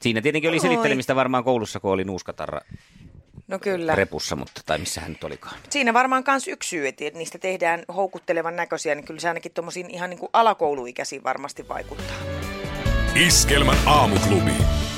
Siinä 0.00 0.20
tietenkin 0.20 0.50
oli 0.50 0.60
selittelemistä 0.60 1.16
varmaan 1.16 1.44
koulussa, 1.44 1.80
kun 1.80 1.90
oli 1.90 2.04
nuuskatarra 2.04 2.60
No 3.48 3.58
kyllä. 3.58 3.94
repussa, 3.94 4.36
mutta 4.36 4.60
tai 4.66 4.78
missä 4.78 5.00
hän 5.00 5.12
nyt 5.12 5.24
olikaan. 5.24 5.54
Siinä 5.70 5.94
varmaan 5.94 6.24
myös 6.26 6.48
yksi 6.48 6.68
syy, 6.68 6.88
että 6.88 7.04
niistä 7.14 7.38
tehdään 7.38 7.84
houkuttelevan 7.96 8.56
näköisiä, 8.56 8.94
niin 8.94 9.04
kyllä 9.04 9.20
se 9.20 9.28
ainakin 9.28 9.52
tuommoisiin 9.52 9.90
ihan 9.90 10.10
niin 10.10 10.20
kuin 10.20 10.30
alakouluikäisiin 10.32 11.24
varmasti 11.24 11.68
vaikuttaa. 11.68 12.16
Iskelmän 13.14 13.78
aamuklubi. 13.86 14.52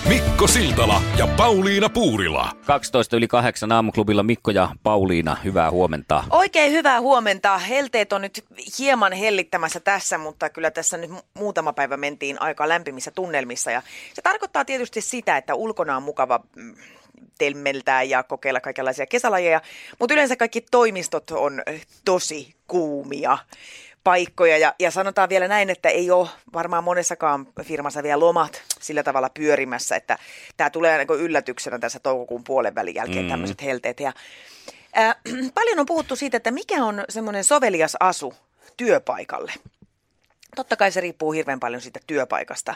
Mikko 0.09 0.47
Siltala 0.47 1.03
ja 1.19 1.27
Pauliina 1.27 1.89
Puurila. 1.89 2.53
12 2.67 3.17
yli 3.17 3.29
8 3.29 3.73
aamuklubilla 3.73 4.23
Mikko 4.23 4.51
ja 4.51 4.69
Pauliina, 4.83 5.37
hyvää 5.45 5.71
huomenta. 5.71 6.25
Oikein 6.31 6.73
hyvää 6.73 7.01
huomenta. 7.01 7.59
Helteet 7.59 8.13
on 8.13 8.23
nyt 8.23 8.45
hieman 8.79 9.13
hellittämässä 9.13 9.81
tässä, 9.81 10.19
mutta 10.19 10.51
kyllä 10.51 10.71
tässä 10.71 10.97
nyt 10.97 11.11
muutama 11.35 11.73
päivä 11.73 11.97
mentiin 11.97 12.43
aika 12.43 12.69
lämpimissä 12.69 13.11
tunnelmissa. 13.11 13.71
Ja 13.71 13.83
se 14.15 14.23
tarkoittaa 14.23 14.65
tietysti 14.65 15.01
sitä, 15.01 15.37
että 15.37 15.55
ulkona 15.55 15.97
on 15.97 16.03
mukava 16.03 16.41
mm, 16.57 16.75
telmeltää 17.39 18.03
ja 18.03 18.23
kokeilla 18.23 18.61
kaikenlaisia 18.61 19.07
kesälajeja, 19.07 19.61
mutta 19.99 20.15
yleensä 20.15 20.37
kaikki 20.37 20.61
toimistot 20.71 21.31
on 21.31 21.63
tosi 22.05 22.55
kuumia 22.67 23.39
paikkoja. 24.05 24.59
Ja, 24.59 24.75
ja 24.79 24.91
sanotaan 24.91 25.29
vielä 25.29 25.49
näin, 25.49 25.71
että 25.71 25.89
ei 25.89 26.11
ole 26.11 26.29
varmaan 26.53 26.85
monessakaan 26.85 27.47
firmassa 27.63 28.03
vielä 28.03 28.21
lomat 28.21 28.63
sillä 28.81 29.03
tavalla 29.03 29.31
pyörimässä, 29.35 29.97
että 29.97 30.19
tämä 30.57 30.71
tulee 30.71 30.99
niin 30.99 31.21
yllätyksenä 31.21 31.79
tässä 31.79 31.99
toukokuun 31.99 32.45
puolen 32.45 32.75
välin 32.75 32.95
jälkeen 32.95 33.25
mm. 33.25 33.31
tämmöiset 33.31 33.63
helteet. 33.63 34.01
Ja, 34.01 34.13
ää, 34.93 35.15
paljon 35.55 35.79
on 35.79 35.87
puhuttu 35.87 36.17
siitä, 36.17 36.37
että 36.37 36.51
mikä 36.51 36.85
on 36.85 37.05
semmoinen 37.09 37.45
sovelias 37.45 37.97
asu 38.01 38.35
työpaikalle. 38.77 39.53
Totta 40.57 40.77
kai 40.77 40.93
se 40.93 41.01
riippuu 41.01 41.33
hirveän 41.33 41.61
paljon 41.61 41.83
siitä 41.83 42.01
työpaikasta. 42.07 42.75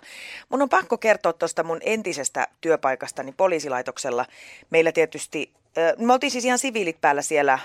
Mun 0.49 0.63
on 0.63 0.69
pakko 0.69 0.99
kertoa 0.99 1.33
tuosta 1.33 1.63
mun 1.63 1.81
entisestä 1.85 2.49
työpaikastani 2.61 3.33
poliisilaitoksella. 3.33 4.27
Meillä 4.71 4.93
tietysti, 4.93 5.53
me 5.99 6.13
oltiin 6.13 6.31
siis 6.31 6.45
ihan 6.45 6.59
siviilit 6.59 7.01
päällä 7.01 7.23
siellä 7.23 7.59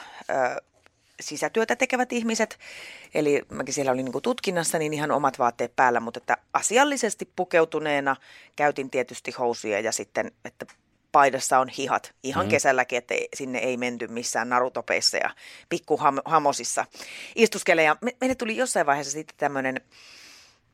sisätyötä 1.20 1.76
tekevät 1.76 2.14
ihmiset. 2.14 2.60
Eli 3.14 3.42
mäkin 3.50 3.74
siellä 3.74 3.92
olin 3.92 4.06
niin 4.06 4.22
tutkinnassa, 4.22 4.80
niin 4.80 4.94
ihan 4.94 5.12
omat 5.12 5.40
vaatteet 5.40 5.76
päällä, 5.76 6.00
mutta 6.00 6.18
että 6.18 6.38
asiallisesti 6.54 7.30
pukeutuneena 7.36 8.16
käytin 8.56 8.90
tietysti 8.90 9.32
housuja 9.32 9.80
ja 9.80 9.92
sitten, 9.92 10.32
että 10.46 10.66
paidassa 11.12 11.60
on 11.60 11.70
hihat 11.70 12.14
ihan 12.24 12.46
mm. 12.46 12.50
kesälläkin, 12.50 12.98
että 12.98 13.16
sinne 13.36 13.60
ei 13.60 13.78
menty 13.78 14.08
missään 14.08 14.50
narutopeissa 14.50 15.18
ja 15.18 15.30
pikkuhamosissa 15.70 16.86
istuskele. 17.36 17.84
Ja 17.84 17.96
me, 18.02 18.16
meille 18.22 18.36
tuli 18.36 18.58
jossain 18.58 18.86
vaiheessa 18.86 19.12
sitten 19.12 19.38
tämmöinen 19.38 19.82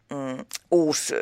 mm, 0.09 0.45
uusi 0.71 1.15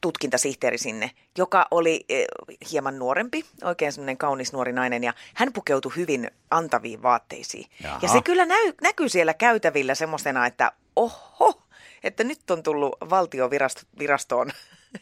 tutkintasihteeri 0.00 0.78
sinne, 0.78 1.10
joka 1.38 1.66
oli 1.70 2.04
eh, 2.08 2.26
hieman 2.72 2.98
nuorempi, 2.98 3.44
oikein 3.64 3.92
semmoinen 3.92 4.18
kaunis 4.18 4.52
nuori 4.52 4.72
nainen, 4.72 5.04
ja 5.04 5.14
hän 5.34 5.52
pukeutui 5.52 5.92
hyvin 5.96 6.30
antaviin 6.50 7.02
vaatteisiin. 7.02 7.66
Jaha. 7.82 7.98
Ja 8.02 8.08
se 8.08 8.22
kyllä 8.22 8.46
näy, 8.46 8.72
näkyy 8.82 9.08
siellä 9.08 9.34
käytävillä 9.34 9.94
semmoisena, 9.94 10.46
että 10.46 10.72
oho, 10.96 11.62
että 12.04 12.24
nyt 12.24 12.50
on 12.50 12.62
tullut 12.62 12.96
valtiovirastoon 13.10 14.50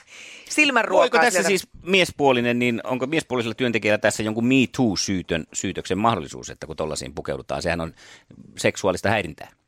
silmänruokaa. 0.49 1.03
Voiko 1.03 1.19
tässä 1.19 1.31
sieltä. 1.31 1.49
siis 1.49 1.69
miespuolinen, 1.83 2.59
niin 2.59 2.81
onko 2.85 3.07
miespuolisella 3.07 3.55
työntekijällä 3.55 3.99
tässä 3.99 4.23
jonkun 4.23 4.47
Me 4.47 4.55
Too-syytön, 4.77 5.47
syytöksen 5.53 5.99
mahdollisuus, 5.99 6.51
että 6.51 6.67
kun 6.67 6.77
tollaisiin 6.77 7.15
pukeudutaan, 7.15 7.63
sehän 7.63 7.81
on 7.81 7.95
seksuaalista 8.59 9.11
häirintää. 9.11 9.60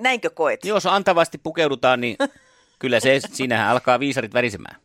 Näinkö 0.00 0.30
koet? 0.30 0.64
Jos 0.64 0.86
antavasti 0.86 1.38
pukeudutaan, 1.38 2.00
niin 2.00 2.16
kyllä 2.78 3.00
se, 3.00 3.20
siinähän 3.32 3.68
alkaa 3.68 4.00
viisarit 4.00 4.34
värisemään. 4.34 4.80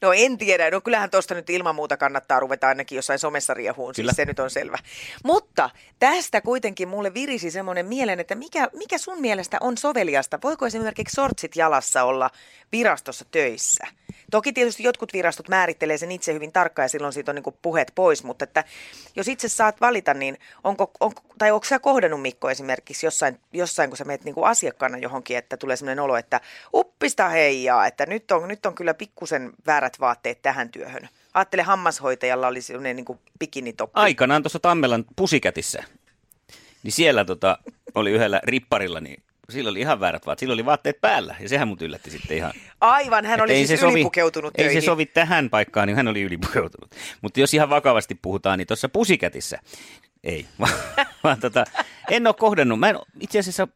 No 0.00 0.12
en 0.12 0.38
tiedä. 0.38 0.70
No 0.70 0.80
kyllähän 0.80 1.10
tuosta 1.10 1.34
nyt 1.34 1.50
ilman 1.50 1.74
muuta 1.74 1.96
kannattaa 1.96 2.40
ruveta 2.40 2.68
ainakin 2.68 2.96
jossain 2.96 3.18
somessa 3.18 3.54
riehuun. 3.54 3.94
Siis 3.94 4.10
se 4.12 4.24
nyt 4.24 4.38
on 4.38 4.50
selvä. 4.50 4.78
Mutta 5.24 5.70
tästä 5.98 6.40
kuitenkin 6.40 6.88
mulle 6.88 7.14
virisi 7.14 7.50
semmoinen 7.50 7.86
mielen, 7.86 8.20
että 8.20 8.34
mikä, 8.34 8.68
mikä 8.76 8.98
sun 8.98 9.20
mielestä 9.20 9.56
on 9.60 9.78
soveliasta? 9.78 10.38
Voiko 10.44 10.66
esimerkiksi 10.66 11.14
sortsit 11.14 11.56
jalassa 11.56 12.04
olla 12.04 12.30
virastossa 12.72 13.24
töissä? 13.30 13.86
Toki 14.30 14.52
tietysti 14.52 14.82
jotkut 14.82 15.12
virastot 15.12 15.48
määrittelee 15.48 15.98
sen 15.98 16.12
itse 16.12 16.34
hyvin 16.34 16.52
tarkkaan 16.52 16.84
ja 16.84 16.88
silloin 16.88 17.12
siitä 17.12 17.30
on 17.30 17.34
niin 17.34 17.54
puheet 17.62 17.92
pois, 17.94 18.24
mutta 18.24 18.44
että 18.44 18.64
jos 19.16 19.28
itse 19.28 19.48
saat 19.48 19.80
valita, 19.80 20.14
niin 20.14 20.38
onko, 20.64 20.90
onko 21.00 21.22
tai 21.38 21.50
onko 21.50 21.64
sä 21.64 21.78
kohdannut 21.78 22.22
Mikko 22.22 22.50
esimerkiksi 22.50 23.06
jossain, 23.06 23.40
jossain 23.52 23.90
kun 23.90 23.96
sä 23.96 24.04
menet 24.04 24.24
niin 24.24 24.34
asiakkaana 24.44 24.98
johonkin, 24.98 25.36
että 25.36 25.56
tulee 25.56 25.76
sellainen 25.76 26.04
olo, 26.04 26.16
että 26.16 26.40
uppista 26.74 27.28
heijaa, 27.28 27.86
että 27.86 28.06
nyt 28.06 28.30
on, 28.30 28.48
nyt 28.48 28.66
on 28.66 28.74
kyllä 28.74 28.94
pikkusen 28.94 29.49
väärät 29.66 30.00
vaatteet 30.00 30.42
tähän 30.42 30.68
työhön. 30.70 31.08
Ajattele 31.34 31.62
hammashoitajalla 31.62 32.46
oli 32.48 32.60
sellainen 32.60 32.96
niin 32.96 33.20
bikinitoppi. 33.38 34.00
Aikanaan 34.00 34.42
tuossa 34.42 34.58
Tammelan 34.58 35.04
pusikätissä, 35.16 35.84
niin 36.82 36.92
siellä 36.92 37.24
tota, 37.24 37.58
oli 37.94 38.10
yhdellä 38.10 38.40
ripparilla, 38.44 39.00
niin 39.00 39.22
sillä 39.50 39.70
oli 39.70 39.80
ihan 39.80 40.00
väärät 40.00 40.26
vaatteet. 40.26 40.40
Sillä 40.40 40.54
oli 40.54 40.64
vaatteet 40.64 41.00
päällä 41.00 41.36
ja 41.40 41.48
sehän 41.48 41.68
mut 41.68 41.82
yllätti 41.82 42.10
sitten 42.10 42.36
ihan. 42.36 42.52
Aivan, 42.80 43.26
hän 43.26 43.40
oli 43.40 43.54
siis 43.54 43.68
se 43.68 43.76
sovi- 43.76 43.92
ylipukeutunut 43.92 44.54
Ei 44.58 44.64
töihin. 44.64 44.82
se 44.82 44.86
sovi 44.86 45.06
tähän 45.06 45.50
paikkaan, 45.50 45.86
niin 45.88 45.96
hän 45.96 46.08
oli 46.08 46.22
ylipukeutunut. 46.22 46.94
Mutta 47.22 47.40
jos 47.40 47.54
ihan 47.54 47.70
vakavasti 47.70 48.14
puhutaan, 48.22 48.58
niin 48.58 48.66
tuossa 48.66 48.88
pusikätissä, 48.88 49.58
ei, 50.24 50.46
vaan, 50.60 50.72
vaan 51.24 51.40
tota, 51.40 51.64
en 52.10 52.26
ole 52.26 52.34
kohdannut. 52.34 52.80
Mä 52.80 52.88
en, 52.88 52.96
itse 53.20 53.38
asiassa 53.38 53.68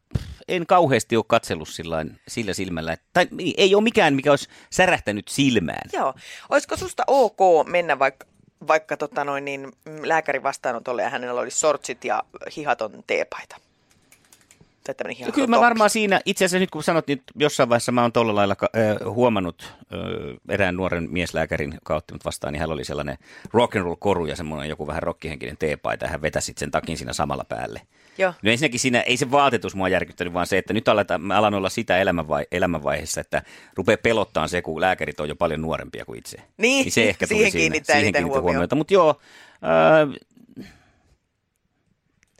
en 0.48 0.66
kauheasti 0.66 1.16
ole 1.16 1.24
katsellut 1.28 1.68
sillain, 1.68 2.20
sillä 2.28 2.54
silmällä. 2.54 2.92
että- 2.92 3.06
Tai 3.12 3.28
ei 3.56 3.74
ole 3.74 3.82
mikään, 3.82 4.14
mikä 4.14 4.30
olisi 4.30 4.48
särähtänyt 4.70 5.28
silmään. 5.28 5.90
Joo. 5.92 6.14
Olisiko 6.50 6.76
susta 6.76 7.02
ok 7.06 7.38
mennä 7.66 7.98
vaikka, 7.98 8.26
vaikka 8.66 8.96
tota 8.96 9.24
noin, 9.24 9.44
niin, 9.44 9.72
lääkärin 10.02 10.42
vastaanotolle 10.42 11.02
ja 11.02 11.10
hänellä 11.10 11.40
olisi 11.40 11.58
sortsit 11.58 12.04
ja 12.04 12.22
hihaton 12.56 13.04
teepaita? 13.06 13.56
Tai 14.84 14.94
No 15.26 15.32
kyllä 15.32 15.46
mä 15.46 15.60
varmaan 15.60 15.90
siinä, 15.90 16.20
itse 16.24 16.44
asiassa 16.44 16.58
nyt 16.60 16.70
kun 16.70 16.82
sanot, 16.82 17.06
niin 17.06 17.22
jossain 17.34 17.68
vaiheessa 17.68 17.92
mä 17.92 18.02
oon 18.02 18.12
tuolla 18.12 18.34
lailla 18.34 18.56
äh, 18.62 19.14
huomannut 19.14 19.62
äh, 19.78 19.98
erään 20.48 20.76
nuoren 20.76 21.10
mieslääkärin, 21.10 21.72
joka 21.74 21.96
otti 21.96 22.14
mut 22.14 22.24
vastaan, 22.24 22.52
niin 22.52 22.60
hän 22.60 22.70
oli 22.70 22.84
sellainen 22.84 23.18
rock 23.52 23.76
and 23.76 23.84
roll 23.84 23.94
koru 23.96 24.26
ja 24.26 24.36
semmoinen 24.36 24.68
joku 24.68 24.86
vähän 24.86 25.02
rockihenkinen 25.02 25.56
teepaita 25.56 26.04
ja 26.04 26.10
hän 26.10 26.22
vetäisi 26.22 26.46
sit 26.46 26.58
sen 26.58 26.70
takin 26.70 26.98
siinä 26.98 27.12
samalla 27.12 27.44
päälle. 27.44 27.80
Joo. 28.18 28.32
No 28.42 28.50
ensinnäkin 28.50 28.80
siinä, 28.80 29.00
ei 29.00 29.16
se 29.16 29.30
vaatetus 29.30 29.74
mua 29.74 29.88
järkyttänyt, 29.88 30.32
vaan 30.34 30.46
se, 30.46 30.58
että 30.58 30.72
nyt 30.72 30.88
aletaan, 30.88 31.20
mä 31.20 31.38
alan 31.38 31.54
olla 31.54 31.68
sitä 31.68 32.02
elämänvai- 32.02 32.46
elämänvaiheessa, 32.52 33.20
että 33.20 33.42
rupeaa 33.74 33.96
pelottaa 34.02 34.48
se, 34.48 34.62
kun 34.62 34.80
lääkärit 34.80 35.20
on 35.20 35.28
jo 35.28 35.36
paljon 35.36 35.62
nuorempia 35.62 36.04
kuin 36.04 36.18
itse. 36.18 36.38
Niin, 36.56 36.92
se 36.92 37.08
ehkä 37.08 37.26
tuli 37.26 37.38
siihen 37.38 37.52
siinä, 37.52 37.62
kiinnittää 37.62 37.96
kiinnitti 37.96 38.22
huomiota. 38.22 38.42
huomiota. 38.42 38.76
Mutta 38.76 38.94
joo, 38.94 39.20
äh, 39.54 40.20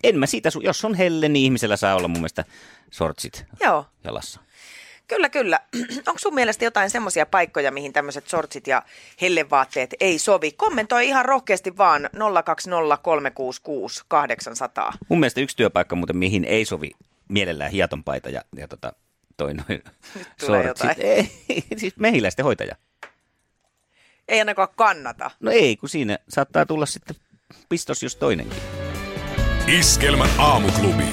en 0.02 0.18
mä 0.18 0.26
siitä, 0.26 0.48
su- 0.48 0.64
jos 0.64 0.84
on 0.84 0.94
helle, 0.94 1.28
niin 1.28 1.44
ihmisellä 1.44 1.76
saa 1.76 1.94
olla 1.96 2.08
mun 2.08 2.18
mielestä 2.18 2.44
sortsit 2.90 3.44
Joo. 3.60 3.86
jalassa. 4.04 4.40
Kyllä, 5.08 5.28
kyllä. 5.28 5.60
Onko 6.08 6.18
sun 6.18 6.34
mielestä 6.34 6.64
jotain 6.64 6.90
semmoisia 6.90 7.26
paikkoja, 7.26 7.72
mihin 7.72 7.92
tämmöiset 7.92 8.28
sortsit 8.28 8.66
ja 8.66 8.82
hellevaatteet 9.20 9.94
ei 10.00 10.18
sovi? 10.18 10.52
Kommentoi 10.52 11.06
ihan 11.06 11.24
rohkeasti 11.24 11.76
vaan 11.76 12.10
020366800. 14.92 14.96
Mun 15.08 15.20
mielestä 15.20 15.40
yksi 15.40 15.56
työpaikka 15.56 15.96
muuten, 15.96 16.16
mihin 16.16 16.44
ei 16.44 16.64
sovi 16.64 16.90
mielellään 17.28 17.70
hiatonpaita 17.70 18.30
ja, 18.30 18.42
ja 18.56 18.68
tota, 18.68 18.92
toi 19.36 19.54
noin 19.54 19.82
tulee 20.46 20.66
jotain. 20.66 20.96
Ei, 20.98 21.32
siis 21.80 21.96
mehiläisten 21.96 22.44
hoitaja. 22.44 22.76
Ei 24.28 24.38
ainakaan 24.38 24.68
kannata. 24.76 25.30
No 25.40 25.50
ei, 25.50 25.76
kun 25.76 25.88
siinä 25.88 26.18
saattaa 26.28 26.66
tulla 26.66 26.86
sitten 26.86 27.16
pistos 27.68 28.02
jos 28.02 28.16
toinenkin. 28.16 28.62
Iskelmän 29.78 30.30
aamuklubi. 30.38 31.04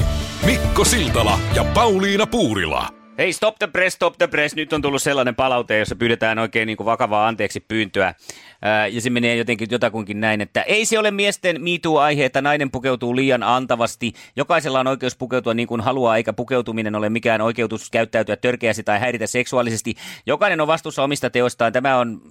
Mikko 0.45 0.85
Siltala 0.85 1.39
ja 1.55 1.63
Pauliina 1.63 2.27
Puurila. 2.27 3.00
Hei, 3.21 3.33
stop 3.33 3.55
the 3.59 3.67
press, 3.67 3.95
stop 3.95 4.17
the 4.17 4.27
press. 4.27 4.55
Nyt 4.55 4.73
on 4.73 4.81
tullut 4.81 5.01
sellainen 5.01 5.35
palaute, 5.35 5.79
jossa 5.79 5.95
pyydetään 5.95 6.39
oikein 6.39 6.67
niin 6.67 6.77
kuin 6.77 6.85
vakavaa 6.85 7.27
anteeksi 7.27 7.59
pyyntöä. 7.59 8.13
Ää, 8.61 8.87
ja 8.87 9.01
se 9.01 9.09
menee 9.09 9.35
jotenkin 9.35 9.67
jotakuinkin 9.71 10.21
näin, 10.21 10.41
että 10.41 10.61
ei 10.61 10.85
se 10.85 10.99
ole 10.99 11.11
miesten 11.11 11.61
MeToo-aihe, 11.61 12.25
että 12.25 12.41
nainen 12.41 12.71
pukeutuu 12.71 13.15
liian 13.15 13.43
antavasti. 13.43 14.13
Jokaisella 14.35 14.79
on 14.79 14.87
oikeus 14.87 15.17
pukeutua 15.17 15.53
niin 15.53 15.67
kuin 15.67 15.81
haluaa, 15.81 16.17
eikä 16.17 16.33
pukeutuminen 16.33 16.95
ole 16.95 17.09
mikään 17.09 17.41
oikeutus 17.41 17.89
käyttäytyä 17.89 18.35
törkeästi 18.35 18.83
tai 18.83 18.99
häiritä 18.99 19.27
seksuaalisesti. 19.27 19.95
Jokainen 20.25 20.61
on 20.61 20.67
vastuussa 20.67 21.03
omista 21.03 21.29
teoistaan. 21.29 21.73
Tämä 21.73 21.97
on, 21.97 22.21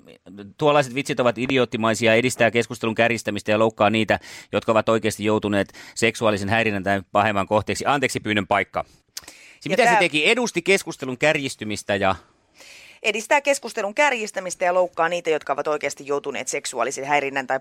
tuollaiset 0.58 0.94
vitsit 0.94 1.20
ovat 1.20 1.38
idioottimaisia, 1.38 2.14
edistää 2.14 2.50
keskustelun 2.50 2.94
kärjistämistä 2.94 3.50
ja 3.50 3.58
loukkaa 3.58 3.90
niitä, 3.90 4.18
jotka 4.52 4.72
ovat 4.72 4.88
oikeasti 4.88 5.24
joutuneet 5.24 5.72
seksuaalisen 5.94 6.48
häirinnän 6.48 6.82
tai 6.82 7.02
pahemman 7.12 7.46
kohteeksi. 7.46 7.84
Anteeksi 7.86 8.20
pyynnön 8.20 8.46
paikka. 8.46 8.84
Se, 9.60 9.68
mitä 9.68 9.82
tää- 9.84 9.92
se 9.92 9.98
teki? 9.98 10.30
Edusti 10.30 10.62
keskustelun 10.62 11.18
kärjistymistä 11.18 11.96
ja... 11.96 12.14
Edistää 13.02 13.40
keskustelun 13.40 13.94
kärjistämistä 13.94 14.64
ja 14.64 14.74
loukkaa 14.74 15.08
niitä, 15.08 15.30
jotka 15.30 15.52
ovat 15.52 15.66
oikeasti 15.66 16.06
joutuneet 16.06 16.48
seksuaalisen 16.48 17.04
häirinnän 17.04 17.46
tai 17.46 17.60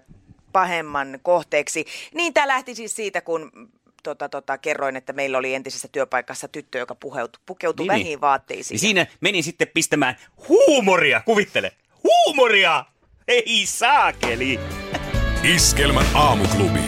pahemman 0.51 1.19
kohteeksi. 1.23 1.85
Niin 2.13 2.33
tämä 2.33 2.47
lähti 2.47 2.75
siis 2.75 2.95
siitä, 2.95 3.21
kun 3.21 3.51
tota, 4.03 4.29
tota, 4.29 4.57
kerroin, 4.57 4.95
että 4.95 5.13
meillä 5.13 5.37
oli 5.37 5.53
entisessä 5.55 5.87
työpaikassa 5.91 6.47
tyttö, 6.47 6.77
joka 6.77 6.95
pukeutui, 6.95 7.41
pukeutui 7.45 7.83
Niin, 7.83 7.89
niin, 7.89 7.95
niin. 7.95 8.05
vähiin 8.05 8.21
vaatteisiin. 8.21 8.75
Niin 8.75 8.79
siinä 8.79 9.07
menin 9.21 9.43
sitten 9.43 9.67
pistämään 9.73 10.15
huumoria, 10.49 11.21
kuvittele. 11.25 11.71
Huumoria! 12.03 12.85
Ei 13.27 13.65
saakeli! 13.65 14.59
Iskelmän 15.55 16.05
aamuklubi. 16.13 16.79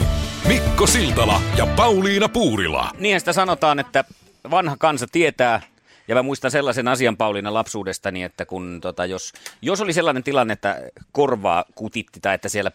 Mikko 0.48 0.86
Siltala 0.86 1.42
ja 1.56 1.66
Pauliina 1.66 2.28
Puurila. 2.28 2.90
Niinhän 2.98 3.20
sitä 3.20 3.32
sanotaan, 3.32 3.78
että 3.80 4.04
vanha 4.50 4.76
kansa 4.78 5.06
tietää, 5.12 5.60
ja 6.08 6.14
mä 6.14 6.22
muistan 6.22 6.50
sellaisen 6.50 6.88
asian 6.88 7.16
Pauliina 7.16 7.54
lapsuudestani, 7.54 8.22
että 8.22 8.44
kun 8.46 8.78
tota, 8.82 9.06
jos, 9.06 9.32
jos 9.62 9.80
oli 9.80 9.92
sellainen 9.92 10.22
tilanne, 10.22 10.52
että 10.52 10.80
korvaa 11.12 11.64
kutitti 11.74 12.20
tai 12.20 12.34
että 12.34 12.48
siellä 12.48 12.72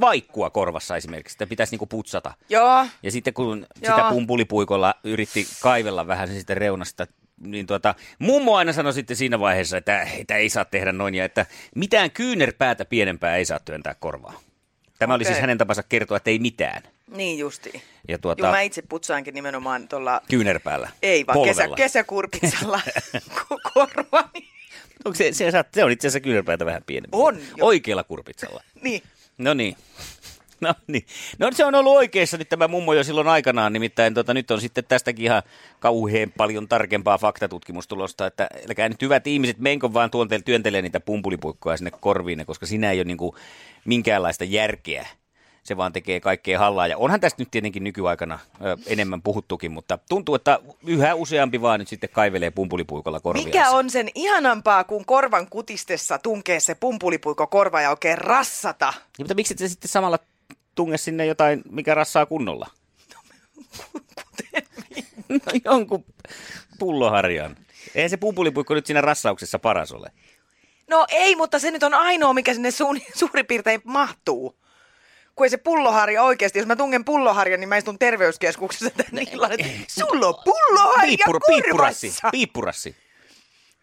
vaikkua 0.00 0.50
korvassa 0.50 0.96
esimerkiksi, 0.96 1.32
sitä 1.32 1.46
pitäisi 1.46 1.72
niinku 1.72 1.86
putsata. 1.86 2.34
Joo, 2.48 2.86
Ja 3.02 3.10
sitten 3.10 3.34
kun 3.34 3.66
Joo. 3.82 3.96
sitä 3.96 4.08
pumpulipuikolla 4.10 4.94
yritti 5.04 5.46
kaivella 5.62 6.06
vähän 6.06 6.28
sen 6.28 6.36
sitten 6.36 6.56
reunasta, 6.56 7.06
niin 7.40 7.66
tuota, 7.66 7.94
mummo 8.18 8.56
aina 8.56 8.72
sanoi 8.72 8.92
sitten 8.92 9.16
siinä 9.16 9.40
vaiheessa, 9.40 9.76
että, 9.76 10.02
että 10.18 10.36
ei 10.36 10.48
saa 10.48 10.64
tehdä 10.64 10.92
noin 10.92 11.14
ja 11.14 11.24
että 11.24 11.46
mitään 11.74 12.10
kyynärpäätä 12.10 12.84
pienempää 12.84 13.36
ei 13.36 13.44
saa 13.44 13.60
työntää 13.60 13.94
korvaa. 13.94 14.40
Tämä 14.98 15.14
oli 15.14 15.22
Okei. 15.22 15.32
siis 15.32 15.40
hänen 15.40 15.58
tapansa 15.58 15.82
kertoa, 15.82 16.16
että 16.16 16.30
ei 16.30 16.38
mitään. 16.38 16.82
Niin 17.10 17.38
justi. 17.38 17.82
Ja 18.08 18.18
tuota, 18.18 18.42
Joo, 18.46 18.52
mä 18.52 18.60
itse 18.60 18.82
putsaankin 18.82 19.34
nimenomaan 19.34 19.88
tuolla, 19.88 20.20
kyynärpäällä. 20.30 20.90
ei 21.02 21.26
vaan 21.26 21.42
kesä, 21.42 21.68
kesäkurpitsalla 21.76 22.80
ko- 23.38 23.70
korvani. 23.74 24.48
Onko 25.04 25.16
se, 25.16 25.32
se, 25.32 25.50
se 25.74 25.84
on 25.84 25.90
itse 25.90 26.08
asiassa 26.08 26.20
kyynärpäätä 26.20 26.66
vähän 26.66 26.82
pienempi. 26.86 27.16
On, 27.18 27.36
jo. 27.56 27.66
Oikealla 27.66 28.04
kurpitsalla. 28.04 28.62
Niin. 28.82 29.02
No 29.38 29.54
niin. 29.54 29.76
No 30.60 30.74
niin. 30.86 31.06
No 31.38 31.50
se 31.52 31.64
on 31.64 31.74
ollut 31.74 31.96
oikeassa 31.96 32.36
nyt 32.36 32.48
tämä 32.48 32.68
mummo 32.68 32.94
jo 32.94 33.04
silloin 33.04 33.28
aikanaan, 33.28 33.72
nimittäin 33.72 34.14
tota, 34.14 34.34
nyt 34.34 34.50
on 34.50 34.60
sitten 34.60 34.84
tästäkin 34.84 35.24
ihan 35.24 35.42
kauhean 35.80 36.32
paljon 36.36 36.68
tarkempaa 36.68 37.18
faktatutkimustulosta, 37.18 38.26
että 38.26 38.48
älkää 38.68 38.88
nyt 38.88 39.02
hyvät 39.02 39.26
ihmiset, 39.26 39.58
menkö 39.58 39.92
vaan 39.92 40.10
tuonte, 40.10 40.40
työntelee 40.44 40.82
niitä 40.82 41.00
pumpulipuikkoja 41.00 41.76
sinne 41.76 41.90
korviin, 42.00 42.46
koska 42.46 42.66
siinä 42.66 42.90
ei 42.90 42.98
ole 42.98 43.04
niin 43.04 43.16
kuin 43.16 43.32
minkäänlaista 43.84 44.44
järkeä. 44.44 45.06
Se 45.66 45.76
vaan 45.76 45.92
tekee 45.92 46.20
kaikkea 46.20 46.58
hallaa. 46.58 46.86
Ja 46.86 46.98
onhan 46.98 47.20
tästä 47.20 47.42
nyt 47.42 47.50
tietenkin 47.50 47.84
nykyaikana 47.84 48.38
ö, 48.64 48.76
enemmän 48.86 49.22
puhuttukin, 49.22 49.72
mutta 49.72 49.98
tuntuu, 50.08 50.34
että 50.34 50.58
yhä 50.86 51.14
useampi 51.14 51.62
vaan 51.62 51.80
nyt 51.80 51.88
sitten 51.88 52.10
kaivelee 52.10 52.50
pumpulipuikolla 52.50 53.20
korviaan. 53.20 53.48
Mikä 53.48 53.70
on 53.70 53.90
sen 53.90 54.08
ihanampaa, 54.14 54.84
kun 54.84 55.04
korvan 55.04 55.46
kutistessa 55.50 56.18
tunkee 56.18 56.60
se 56.60 56.74
pumpulipuiko 56.74 57.46
korva 57.46 57.80
ja 57.80 57.90
oikein 57.90 58.18
rassata? 58.18 58.86
Ja, 58.96 59.02
mutta 59.18 59.34
miksi 59.34 59.54
sä 59.58 59.68
sitten 59.68 59.88
samalla 59.88 60.18
tunge 60.74 60.98
sinne 60.98 61.26
jotain, 61.26 61.62
mikä 61.70 61.94
rassaa 61.94 62.26
kunnolla? 62.26 62.66
no, 65.28 65.38
jonkun 65.64 66.04
pulloharjan. 66.78 67.56
Eihän 67.94 68.10
se 68.10 68.16
pumpulipuikko 68.16 68.74
nyt 68.74 68.86
siinä 68.86 69.00
rassauksessa 69.00 69.58
paras 69.58 69.92
ole. 69.92 70.12
No 70.90 71.06
ei, 71.08 71.36
mutta 71.36 71.58
se 71.58 71.70
nyt 71.70 71.82
on 71.82 71.94
ainoa, 71.94 72.32
mikä 72.32 72.54
sinne 72.54 72.70
suun, 72.70 73.00
suurin 73.14 73.46
piirtein 73.46 73.80
mahtuu. 73.84 74.56
Kun 75.36 75.46
ei 75.46 75.50
se 75.50 75.56
pulloharja 75.56 76.22
oikeasti, 76.22 76.58
jos 76.58 76.66
mä 76.68 76.76
tungen 76.76 77.04
pulloharjan, 77.04 77.60
niin 77.60 77.68
mä 77.68 77.76
istun 77.76 77.98
terveyskeskuksessa 77.98 78.90
tänne 78.90 79.22
illalla, 79.32 79.54
että 79.54 79.66
sulla 79.88 80.26
on 80.28 80.34
pulloharja 80.44 81.02
Piippur, 81.06 81.40
piippurassi, 81.46 82.12
piippurassi. 82.30 82.96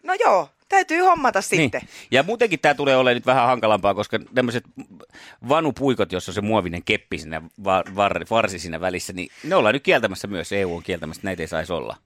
No 0.02 0.14
joo, 0.20 0.48
täytyy 0.68 1.00
hommata 1.00 1.42
sitten. 1.42 1.80
Niin. 1.80 1.90
Ja 2.10 2.22
muutenkin 2.22 2.58
tämä 2.60 2.74
tulee 2.74 2.96
olemaan 2.96 3.14
nyt 3.16 3.26
vähän 3.26 3.46
hankalampaa, 3.46 3.94
koska 3.94 4.18
tämmöiset 4.34 4.64
vanupuikot, 5.48 6.12
jossa 6.12 6.30
on 6.30 6.34
se 6.34 6.40
muovinen 6.40 6.82
keppi 6.84 7.18
siinä 7.18 7.42
va- 7.64 7.84
var- 7.96 8.26
varsi 8.30 8.58
siinä 8.58 8.80
välissä, 8.80 9.12
niin 9.12 9.28
ne 9.44 9.54
ollaan 9.56 9.72
nyt 9.72 9.82
kieltämässä 9.82 10.26
myös. 10.28 10.52
EU 10.52 10.76
on 10.76 10.82
kieltämässä, 10.82 11.18
että 11.18 11.26
näitä 11.28 11.42
ei 11.42 11.48
saisi 11.48 11.72
olla. 11.72 11.96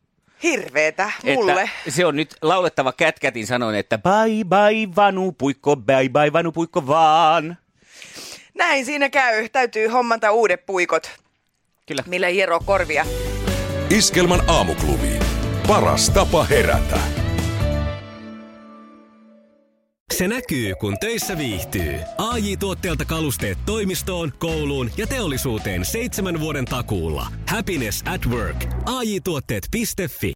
Hirveetä 0.42 1.10
mulle. 1.24 1.62
Että 1.62 1.90
se 1.90 2.06
on 2.06 2.16
nyt 2.16 2.36
laulettava 2.42 2.92
kätkätin 2.92 3.46
sanoen, 3.46 3.76
että 3.76 3.98
bye 3.98 4.44
bye 4.44 4.88
vanupuikko, 4.96 5.76
bye 5.76 6.08
bye 6.08 6.32
vanupuikko 6.32 6.86
vaan. 6.86 7.56
Näin 8.58 8.86
siinä 8.86 9.08
käy. 9.08 9.48
Täytyy 9.48 9.88
hommata 9.88 10.32
uudet 10.32 10.66
puikot, 10.66 11.10
Kyllä. 11.86 12.02
millä 12.06 12.26
hieroo 12.28 12.60
korvia. 12.64 13.06
Iskelmän 13.90 14.40
aamuklubi. 14.50 15.18
Paras 15.66 16.10
tapa 16.10 16.44
herätä. 16.44 16.98
Se 20.14 20.28
näkyy, 20.28 20.74
kun 20.74 20.98
töissä 21.00 21.38
viihtyy. 21.38 21.94
ai 22.18 22.56
tuotteelta 22.56 23.04
kalusteet 23.04 23.58
toimistoon, 23.66 24.32
kouluun 24.38 24.90
ja 24.96 25.06
teollisuuteen 25.06 25.84
seitsemän 25.84 26.40
vuoden 26.40 26.64
takuulla. 26.64 27.26
Happiness 27.48 28.02
at 28.14 28.26
work. 28.26 28.64
AJ-tuotteet.fi 28.86 30.26